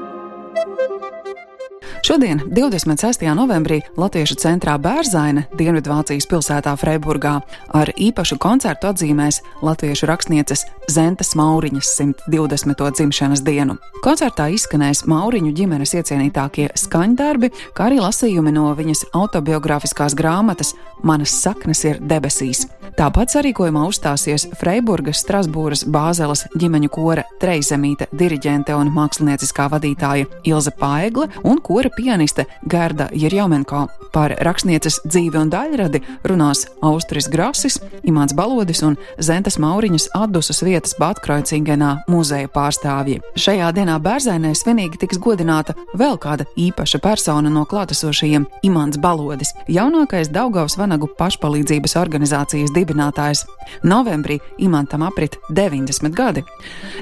Šodien, 2.05 2.37
26. 2.45 3.25
novembrī, 3.33 3.79
Latviešu 3.97 4.35
centrā 4.37 4.75
Bērzaina, 4.77 5.47
Dienvidvācijas 5.57 6.27
pilsētā 6.29 6.75
Freiburgā, 6.77 7.39
ar 7.73 7.89
īpašu 7.97 8.37
koncertu 8.37 8.91
atzīmēs 8.91 9.39
latviešu 9.65 10.05
rakstnieces 10.05 10.67
Zentes 10.85 11.33
Mauriņas 11.33 11.95
120. 11.97 12.91
dzimšanas 12.99 13.41
dienu. 13.41 13.79
Koncertā 14.05 14.51
izskanēs 14.53 15.07
Mauriņu 15.09 15.49
ģimenes 15.57 15.95
iecienītākie 15.97 16.67
skaņdarbi, 16.77 17.49
kā 17.73 17.89
arī 17.89 17.97
lasījumi 18.03 18.53
no 18.53 18.67
viņas 18.77 19.07
autobiogrāfiskās 19.17 20.13
grāmatas 20.13 20.75
Manas 21.05 21.33
saknes 21.41 21.83
ir 21.85 21.97
debesīs. 22.01 22.67
Tāpat 22.95 23.33
sarīkojumā 23.33 23.81
uzstāsies 23.89 24.45
Freiburgas, 24.55 25.19
Strasbūras, 25.25 25.83
Bāzeles 25.91 26.45
ģimeņu 26.55 26.89
kora 26.93 27.25
Treizemīte, 27.41 28.07
diriģente 28.15 28.73
un 28.77 28.93
mākslinieckā 28.95 29.67
vadītāja 29.73 30.29
Ilze 30.47 30.71
Paegle 30.79 31.27
un 31.43 31.59
kora 31.65 31.91
pianiste 31.95 32.45
Gerda 32.69 33.09
Jerjomenko. 33.13 33.87
Par 34.13 34.31
rakstnieces 34.45 35.01
dzīvi 35.03 35.39
un 35.41 35.49
daļradi 35.51 35.99
runās 36.23 36.65
Austris 36.85 37.27
Grasis, 37.31 37.79
Imants 38.07 38.35
Balodis 38.37 38.81
un 38.85 38.95
Zentes 39.19 39.57
Mauriņas 39.59 40.07
atdusas 40.15 40.61
vietas 40.63 40.95
Batkroicingenā 40.99 41.91
muzeja 42.11 42.47
pārstāvji. 42.51 43.19
Šajā 43.39 43.71
dienā 43.75 43.97
Bērzainē 44.03 44.53
svinīgi 44.55 45.01
tiks 45.01 45.19
godināta 45.19 45.75
vēl 45.97 46.15
kāda 46.21 46.45
īpaša 46.55 47.01
persona 47.03 47.49
no 47.49 47.65
klātesošajiem- 47.65 48.45
Imants 48.69 48.97
Balodis, 48.97 49.53
jaunākais 49.67 50.31
Daugavas 50.31 50.77
Vanagu 50.77 51.09
pašpalīdzības 51.19 51.97
organizācijas 51.99 52.71
dibinātājs. 52.71 53.45
Novembrī 53.83 54.39
Imantam 54.59 55.01
aprit 55.03 55.37
90 55.49 56.15
gadi. 56.15 56.43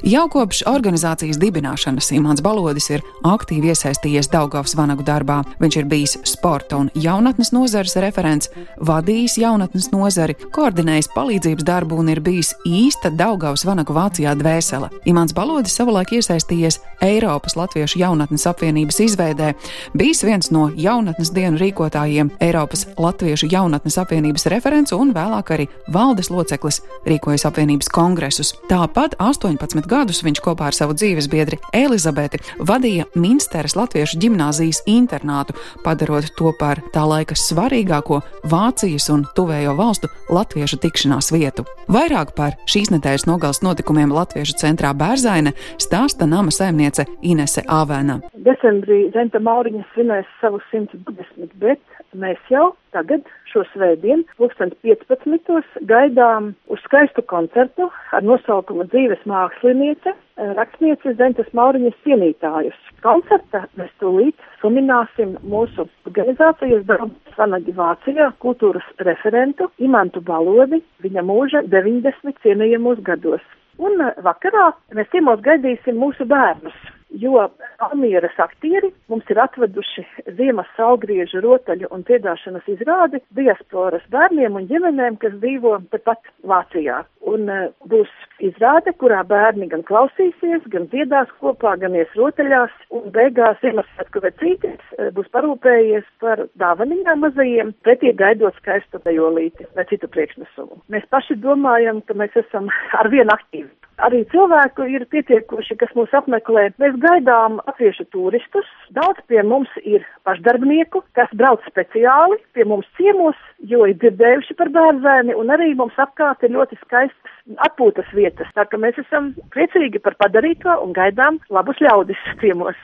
Jau 0.03 0.27
kopš 0.29 0.63
organizācijas 0.65 1.38
dibināšanas 1.38 2.12
Imants 2.12 2.41
Balodis 2.41 2.89
ir 2.89 3.01
aktīvi 3.23 3.73
iesaistījies 3.73 4.32
Daugavas 4.32 4.75
Vanagu 4.75 4.82
darbā. 5.05 5.43
Viņš 5.59 5.77
ir 5.79 5.85
bijis 5.89 6.17
sporta 6.27 6.77
un 6.77 6.89
jaunatnes 6.95 7.53
nozares 7.55 7.95
referents, 7.95 8.49
vadījis 8.81 9.37
jaunatnes 9.41 9.91
nozari, 9.93 10.35
koordinējis 10.55 11.11
palīdzības 11.15 11.67
darbu 11.67 11.99
un 12.01 12.09
ir 12.09 12.21
bijis 12.21 12.53
īsta 12.65 13.11
Daugavas 13.13 13.65
Vanagu 13.65 13.93
Vācijā 13.93 14.33
dvēsele. 14.39 14.89
Imants 15.05 15.33
Balodis 15.33 15.75
savulaik 15.77 16.13
iesaistījies 16.17 16.79
Eiropas 17.03 17.55
Latviešu 17.59 17.99
jaunatnes 17.99 18.47
apvienības 18.47 18.99
izveidē, 19.03 19.53
bijis 19.97 20.23
viens 20.23 20.51
no 20.51 20.69
jaunatnes 20.75 21.33
dienu 21.35 21.59
rīkotājiem, 21.61 22.31
Eiropas 22.43 22.85
Latviešu 22.97 23.49
jaunatnes 23.51 23.97
apvienības 24.01 24.47
referents 24.53 24.95
un 24.95 25.13
vēlāk 25.15 25.53
arī 25.55 25.67
valdes 25.93 26.31
loceklis, 26.33 26.81
rīkojas 27.07 27.45
apvienības 27.49 27.91
kongresus. 27.93 28.53
Tāpat 28.69 29.17
18 29.19 29.87
gadus 29.89 30.23
viņš 30.25 30.41
kopā 30.43 30.71
ar 30.71 30.77
savu 30.77 30.95
dzīvesbiedri 30.97 31.59
Elizabeti 31.75 32.41
vadīja 32.59 33.05
Minsteres 33.19 33.75
Latviešu 33.77 34.19
ģimnāzijas 34.23 34.72
internātu, 34.89 35.53
padarot 35.83 36.31
to 36.38 36.53
par 36.59 36.81
tā 36.95 37.03
laika 37.07 37.38
svarīgāko 37.38 38.21
Vācijas 38.49 39.09
un 39.13 39.25
tuvējo 39.38 39.75
valstu 39.77 40.09
latviešu 40.33 40.79
tikšanās 40.83 41.31
vietu. 41.36 41.67
Vairāk 41.91 42.33
par 42.38 42.57
šīs 42.69 42.91
nedēļas 42.93 43.27
nogales 43.29 43.62
notikumiem 43.65 44.13
Latviešu 44.13 44.57
centrā 44.62 44.93
Bērzaina 44.97 45.53
stāsta 45.81 46.27
nama 46.29 46.51
saimniece 46.53 47.05
Inese 47.21 47.65
Āvēna. 47.67 48.19
Decembrī 48.45 49.05
Zenta 49.15 49.39
Mauriņa 49.43 49.83
svinēs 49.93 50.29
savu 50.41 50.62
120, 50.71 51.53
bet 51.62 51.81
mēs 52.19 52.39
jau 52.52 52.73
tagad 52.93 53.26
šo 53.49 53.63
svētdienu, 53.71 54.26
2015. 54.39 55.82
gaidām 55.89 56.52
uz 56.73 56.82
skaistu 56.86 57.23
koncertu 57.30 57.89
ar 58.13 58.26
nosaukumu 58.26 58.86
Dzīves 58.91 59.23
māksliniece, 59.30 60.13
rakstniece 60.58 61.15
Zentas 61.19 61.49
Mauriņas 61.58 61.97
cienītājus. 62.06 62.78
Koncerta 63.06 63.65
mēs 63.80 63.91
tūlīt 64.02 64.47
sumināsim 64.62 65.36
mūsu 65.49 65.88
organizācijas 66.08 66.86
darbu 66.89 67.36
Sanagi 67.38 67.76
Vācijā 67.78 68.32
kultūras 68.43 68.88
referentu 69.06 69.69
Imantu 69.82 70.21
Balodi, 70.21 70.82
viņa 71.06 71.26
mūža 71.30 71.65
90 71.73 72.41
cienījamos 72.45 73.04
gados. 73.06 73.45
Un 73.82 73.97
vakarā 74.26 74.69
mēs 74.93 75.10
ciemos 75.13 75.41
gaidīsim 75.45 75.97
mūsu 75.97 76.30
bērnus 76.30 76.78
jo 77.13 77.49
Almieras 77.84 78.38
aktieri 78.39 78.89
mums 79.12 79.28
ir 79.32 79.39
atveduši 79.43 80.04
ziemas 80.38 80.69
saulgriežu 80.78 81.41
rotaļu 81.43 81.89
un 81.93 82.06
dziedāšanas 82.08 82.67
izrādi 82.71 83.21
diasporas 83.38 84.06
bērniem 84.13 84.58
un 84.60 84.67
ģimenēm, 84.69 85.17
kas 85.21 85.36
dzīvo 85.41 85.76
tepat 85.93 86.32
Vācijā. 86.49 87.04
Un 87.34 87.47
uh, 87.52 87.67
būs 87.89 88.12
izrāde, 88.43 88.93
kurā 88.99 89.21
bērni 89.28 89.69
gan 89.71 89.84
klausīsies, 89.88 90.65
gan 90.73 90.89
dziedās 90.91 91.32
kopā, 91.41 91.76
gan 91.82 91.95
ies 91.95 92.12
rotaļās, 92.19 92.73
un 92.95 93.08
beigās 93.15 93.62
Ziemassvētku 93.63 94.23
vecītis 94.26 94.82
uh, 94.97 95.12
būs 95.15 95.30
parūpējies 95.36 96.10
par 96.23 96.45
dāvaniņām 96.62 97.23
mazajiem, 97.28 97.76
pretī 97.86 98.12
gaidot 98.19 98.58
skaistu 98.60 99.02
dejolīti 99.08 99.69
vai 99.78 99.88
citu 99.91 100.10
priekšnesumu. 100.12 100.82
Mēs 100.93 101.08
paši 101.13 101.39
domājam, 101.43 102.04
ka 102.08 102.17
mēs 102.17 102.36
esam 102.45 102.71
ar 102.99 103.12
vienu 103.13 103.32
aktīvi. 103.36 103.71
Arī 104.01 104.23
cilvēku 104.32 104.88
ir 104.89 105.06
pietiekuši, 105.12 105.75
kas 105.77 105.91
mūs 105.93 106.13
apmeklē. 106.17 106.71
Mēs 106.82 106.95
gaidām 107.03 107.60
latviešu 107.62 108.08
turistus. 108.10 108.65
Daudz 108.97 109.21
pie 109.29 109.43
mums 109.45 109.69
ir 109.86 110.01
pašdarbnieku, 110.25 111.03
kas 111.13 111.29
brauc 111.38 111.62
speciāli 111.69 112.39
pie 112.58 112.65
mums 112.65 112.89
ciemos, 112.97 113.38
jo 113.69 113.86
ir 113.86 113.99
dzirdējuši 114.01 114.58
par 114.58 114.73
bērnzēni, 114.73 115.38
un 115.38 115.53
arī 115.53 115.74
mums 115.78 115.97
apkārt 116.01 116.41
ir 116.43 116.55
ļoti 116.57 116.80
skaistas 116.82 117.57
atpūtas 117.70 118.09
vietas. 118.17 118.49
Tā 118.57 118.65
ka 118.65 118.82
mēs 118.82 118.97
esam 119.05 119.36
priecīgi 119.53 120.01
par 120.01 120.17
padarīto 120.17 120.80
un 120.82 120.97
gaidām 120.97 121.38
labus 121.53 121.78
ļaudis 121.84 122.30
ciemos. 122.41 122.80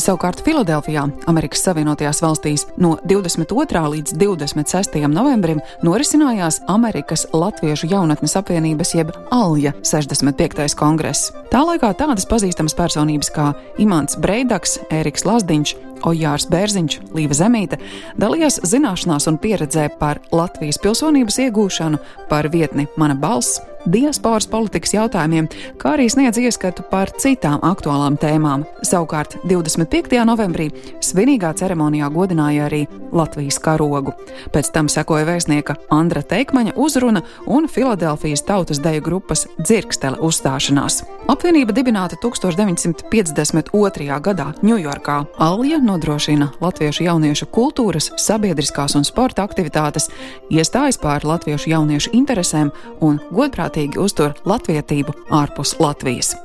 Savukārt 0.00 0.40
Filadelfijā, 0.44 1.04
Amerikas 1.28 1.62
Savienotajās 1.66 2.22
valstīs, 2.24 2.64
no 2.80 2.94
22. 3.08 3.82
līdz 3.94 4.14
26. 4.16 4.96
novembrim 5.12 5.60
norisinājās 5.84 6.62
Amerikas 6.72 7.26
Latviešu 7.32 7.90
jaunatnes 7.92 8.36
apvienības 8.40 8.94
jeb 8.96 9.12
ALJA 9.34 9.74
65. 9.84 10.76
kongress. 10.78 11.32
Tā 11.52 11.60
laikā 11.68 11.92
tādas 11.98 12.26
pazīstamas 12.28 12.76
personības 12.78 13.32
kā 13.34 13.52
Imants 13.82 14.16
Breidaks, 14.16 14.78
Ēriks 14.90 15.26
Lazdiņš, 15.28 15.76
Ojārs 16.08 16.48
Bērziņš, 16.52 16.98
Līva 17.16 17.36
Zemīte 17.36 17.78
dalījās 18.20 18.60
zināšanās 18.68 19.28
un 19.30 19.40
pieredzē 19.42 19.88
par 19.98 20.22
Latvijas 20.32 20.80
pilsonības 20.82 21.40
iegūšanu, 21.46 22.00
par 22.30 22.50
vietni 22.52 22.88
Mana 22.96 23.14
balss, 23.18 23.60
diasporas 23.86 24.46
politikas 24.46 24.94
jautājumiem, 24.94 25.48
kā 25.80 25.96
arī 25.96 26.08
sniedz 26.10 26.38
ieskatu 26.40 26.84
par 26.90 27.10
citām 27.18 27.62
aktuālām 27.66 28.16
tēmām. 28.20 28.64
Savukārt 28.86 29.38
25. 29.48 30.20
novembrī 30.28 30.68
svinīgā 31.02 31.52
ceremonijā 31.58 32.10
godināja 32.12 32.68
arī 32.68 32.84
Latvijas 33.12 33.58
karogu. 33.62 34.14
Pēc 34.54 34.70
tam 34.74 34.88
sekoja 34.92 35.26
vēstnieka 35.28 35.76
Andra 35.92 36.22
Teikmaņa 36.22 36.76
uzruna 36.80 37.24
un 37.46 37.68
Filadelfijas 37.68 38.44
tautas 38.48 38.80
deju 38.82 39.02
grupas 39.04 39.46
dzirkstele 39.60 40.20
uzstāšanās. 40.22 41.02
Apvienība 41.32 41.74
dibināta 41.74 42.18
1952. 42.22 44.20
gadā 44.22 44.52
Ņujorkā. 44.62 45.18
Alja 45.42 45.78
nodrošina 45.92 46.48
latviešu 46.62 47.04
jauniešu 47.06 47.48
kultūras, 47.52 48.10
sabiedriskās 48.20 48.96
un 48.98 49.04
sporta 49.08 49.44
aktivitātes, 49.46 50.08
iestājas 50.52 51.00
pār 51.02 51.26
latviešu 51.28 51.72
jauniešu 51.74 52.14
interesēm 52.16 52.72
un 53.04 53.20
godprātīgi 53.32 54.00
uztur 54.00 54.36
latvietību 54.48 55.16
ārpus 55.42 55.76
Latvijas. 55.82 56.36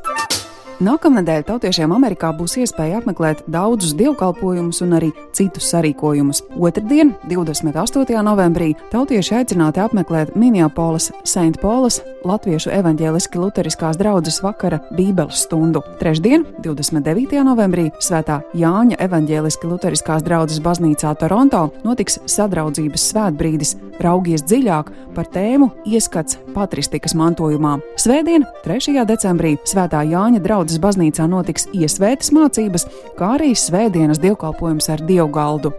Nākamnedēļ 0.78 1.42
tautiešiem 1.48 1.90
Amerikā 1.90 2.30
būs 2.38 2.54
iespēja 2.62 3.00
apmeklēt 3.00 3.40
daudzus 3.50 3.96
dievkalpojumus 3.98 4.84
un 4.86 4.92
arī 4.94 5.08
citus 5.34 5.72
sarīkojumus. 5.72 6.44
Otradien, 6.54 7.16
28. 7.26 8.14
novembrī, 8.22 8.76
tautieši 8.92 9.40
aicināti 9.40 9.82
apmeklēt 9.82 10.36
Minneapolis 10.38 11.10
St. 11.24 11.58
Paulas 11.64 11.98
Latviešu 12.28 12.70
evaņģēliski 12.76 13.42
luteriskās 13.42 13.98
draudzes 13.98 14.38
vakara 14.46 14.78
Bībeles 14.94 15.48
stundu. 15.48 15.82
Trešdien, 15.98 16.46
29. 16.62 17.42
novembrī, 17.48 17.88
Svētā 17.98 18.44
Jāņa 18.54 19.02
evaņģēliski 19.08 19.72
luteriskās 19.72 20.22
draudzes 20.28 20.62
baznīcā 20.62 21.16
Toronto 21.18 21.72
notiks 21.88 22.20
sadraudzības 22.30 23.10
svētbrīdis 23.16 23.74
Raugies 24.04 24.44
dziļāk 24.46 24.92
par 25.16 25.26
tēmu 25.34 25.72
Ieskats 25.90 26.38
patristikas 26.54 27.16
mantojumā. 27.18 27.78
Svētdien, 27.98 28.46
3. 28.62 29.02
decembrī, 29.10 29.56
Svētā 29.66 30.04
Jāņa 30.06 30.44
draudzes 30.44 30.67
baznīcā 30.84 31.30
notiks 31.32 31.70
iesvētas 31.72 32.34
mācības, 32.36 32.88
kā 33.16 33.38
arī 33.40 33.54
svētdienas 33.56 34.20
dievkalpojums 34.20 34.92
ar 34.92 35.08
dievgaldu. 35.08 35.72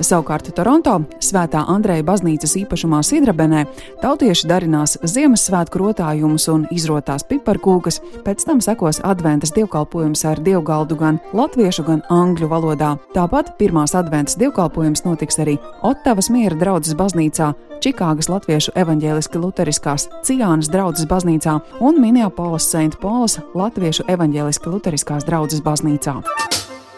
Savukārt 0.00 0.48
Toronto, 0.56 0.94
Svētā 1.20 1.62
Andreja 1.68 2.04
baznīcas 2.06 2.54
īpašumā 2.62 3.02
Sidrabenē, 3.04 3.66
tautieši 4.00 4.48
darinās 4.48 4.96
Ziemassvētku 5.04 5.82
rotājumus 5.82 6.48
un 6.48 6.64
izrotās 6.72 7.26
piparkūkas, 7.28 8.00
pēc 8.24 8.46
tam 8.48 8.62
sekos 8.64 9.02
adventas 9.04 9.52
dievkalpojums 9.52 10.24
ar 10.30 10.40
dievgaldu 10.40 10.96
gan 10.96 11.20
latviešu, 11.36 11.84
gan 11.88 12.00
angļu 12.08 12.48
valodā. 12.48 12.94
Tāpat 13.12 13.52
pirmās 13.60 13.92
adventas 13.98 14.38
dievkalpojums 14.40 15.04
notiks 15.04 15.40
arī 15.44 15.58
Ottavas 15.84 16.32
miera 16.32 16.56
draudzes 16.56 16.96
baznīcā, 16.96 17.52
Čikāgas 17.82 18.30
Latviešu 18.30 18.72
evaņģēliski 18.78 19.40
luteriskās 19.42 20.08
Cijānas 20.24 20.70
draudzes 20.72 21.08
baznīcā 21.10 21.58
un 21.82 22.00
Minneapolis 22.00 22.70
St. 22.70 22.96
Paulas 23.02 23.40
Latviešu 23.58 24.06
evaņģēliski 24.08 24.72
luteriskās 24.72 25.28
draudzes 25.28 25.64
baznīcā. 25.66 26.22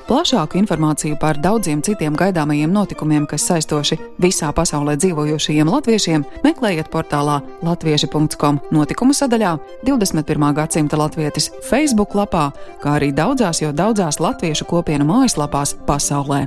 Plašāku 0.05 0.59
informāciju 0.61 1.17
par 1.17 1.39
daudziem 1.41 1.81
citiem 1.81 2.13
gaidāmajiem 2.13 2.69
notikumiem, 2.69 3.25
kas 3.25 3.47
saistoši 3.49 3.97
visā 4.21 4.51
pasaulē 4.53 4.99
dzīvojošajiem 5.01 5.71
latviešiem, 5.73 6.27
meklējiet 6.45 6.91
portālā 6.93 7.39
latvieši.com 7.65 8.59
notikumu 8.77 9.17
sadaļā, 9.17 9.55
21. 9.89 10.45
gadsimta 10.59 11.01
latvietis 11.01 11.49
Facebook 11.65 12.13
lapā, 12.19 12.51
kā 12.85 12.99
arī 12.99 13.15
daudzās 13.17 13.63
jau 13.65 13.73
daudzās 13.73 14.21
latviešu 14.21 14.69
kopienu 14.69 15.09
mājaslapās 15.09 15.73
pasaulē. 15.89 16.45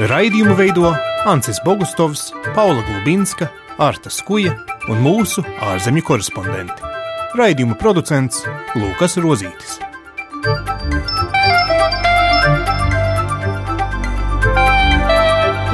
Raidījumu 0.00 0.56
veido 0.56 0.94
Ancis 1.28 1.60
Bogustovs, 1.64 2.30
Paula 2.54 2.80
Gulbinska, 2.88 3.50
Arta 3.76 4.08
Skuja 4.08 4.56
un 4.88 5.04
mūsu 5.04 5.44
ārzemju 5.60 6.08
korespondenti. 6.08 6.94
Raidījuma 7.36 7.76
producents 7.76 8.46
Lūkas 8.80 9.20
Rozītis. 9.20 9.76